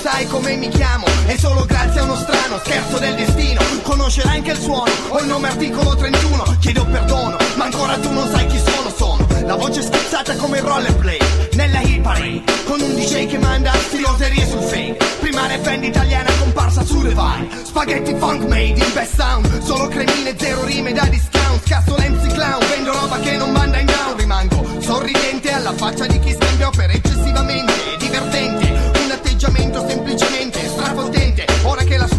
[0.10, 3.62] sai come mi chiamo È solo grazie a uno strano scherzo del destino.
[3.84, 8.30] Conoscerai anche il suono, ho il nome articolo 31 Chiedo perdono, ma ancora tu non
[8.30, 12.95] sai chi sono, sono La voce spezzata come il rollerblade Nella hit parade Con un
[12.95, 15.05] DJ che manda stiloserie sul fake.
[15.20, 17.47] Prima rap band italiana comparsa su Revive.
[17.64, 21.62] Spaghetti funk made in best sound Solo cremine, zero rime da discount.
[21.68, 24.16] l'MC clown, vendo roba che non manda in down.
[24.16, 28.10] Rimango sorridente alla faccia di chi scambiò per eccessivamente Di
[29.38, 31.45] atteggiamento semplicemente strafottente.
[31.63, 32.17] Ora che la storia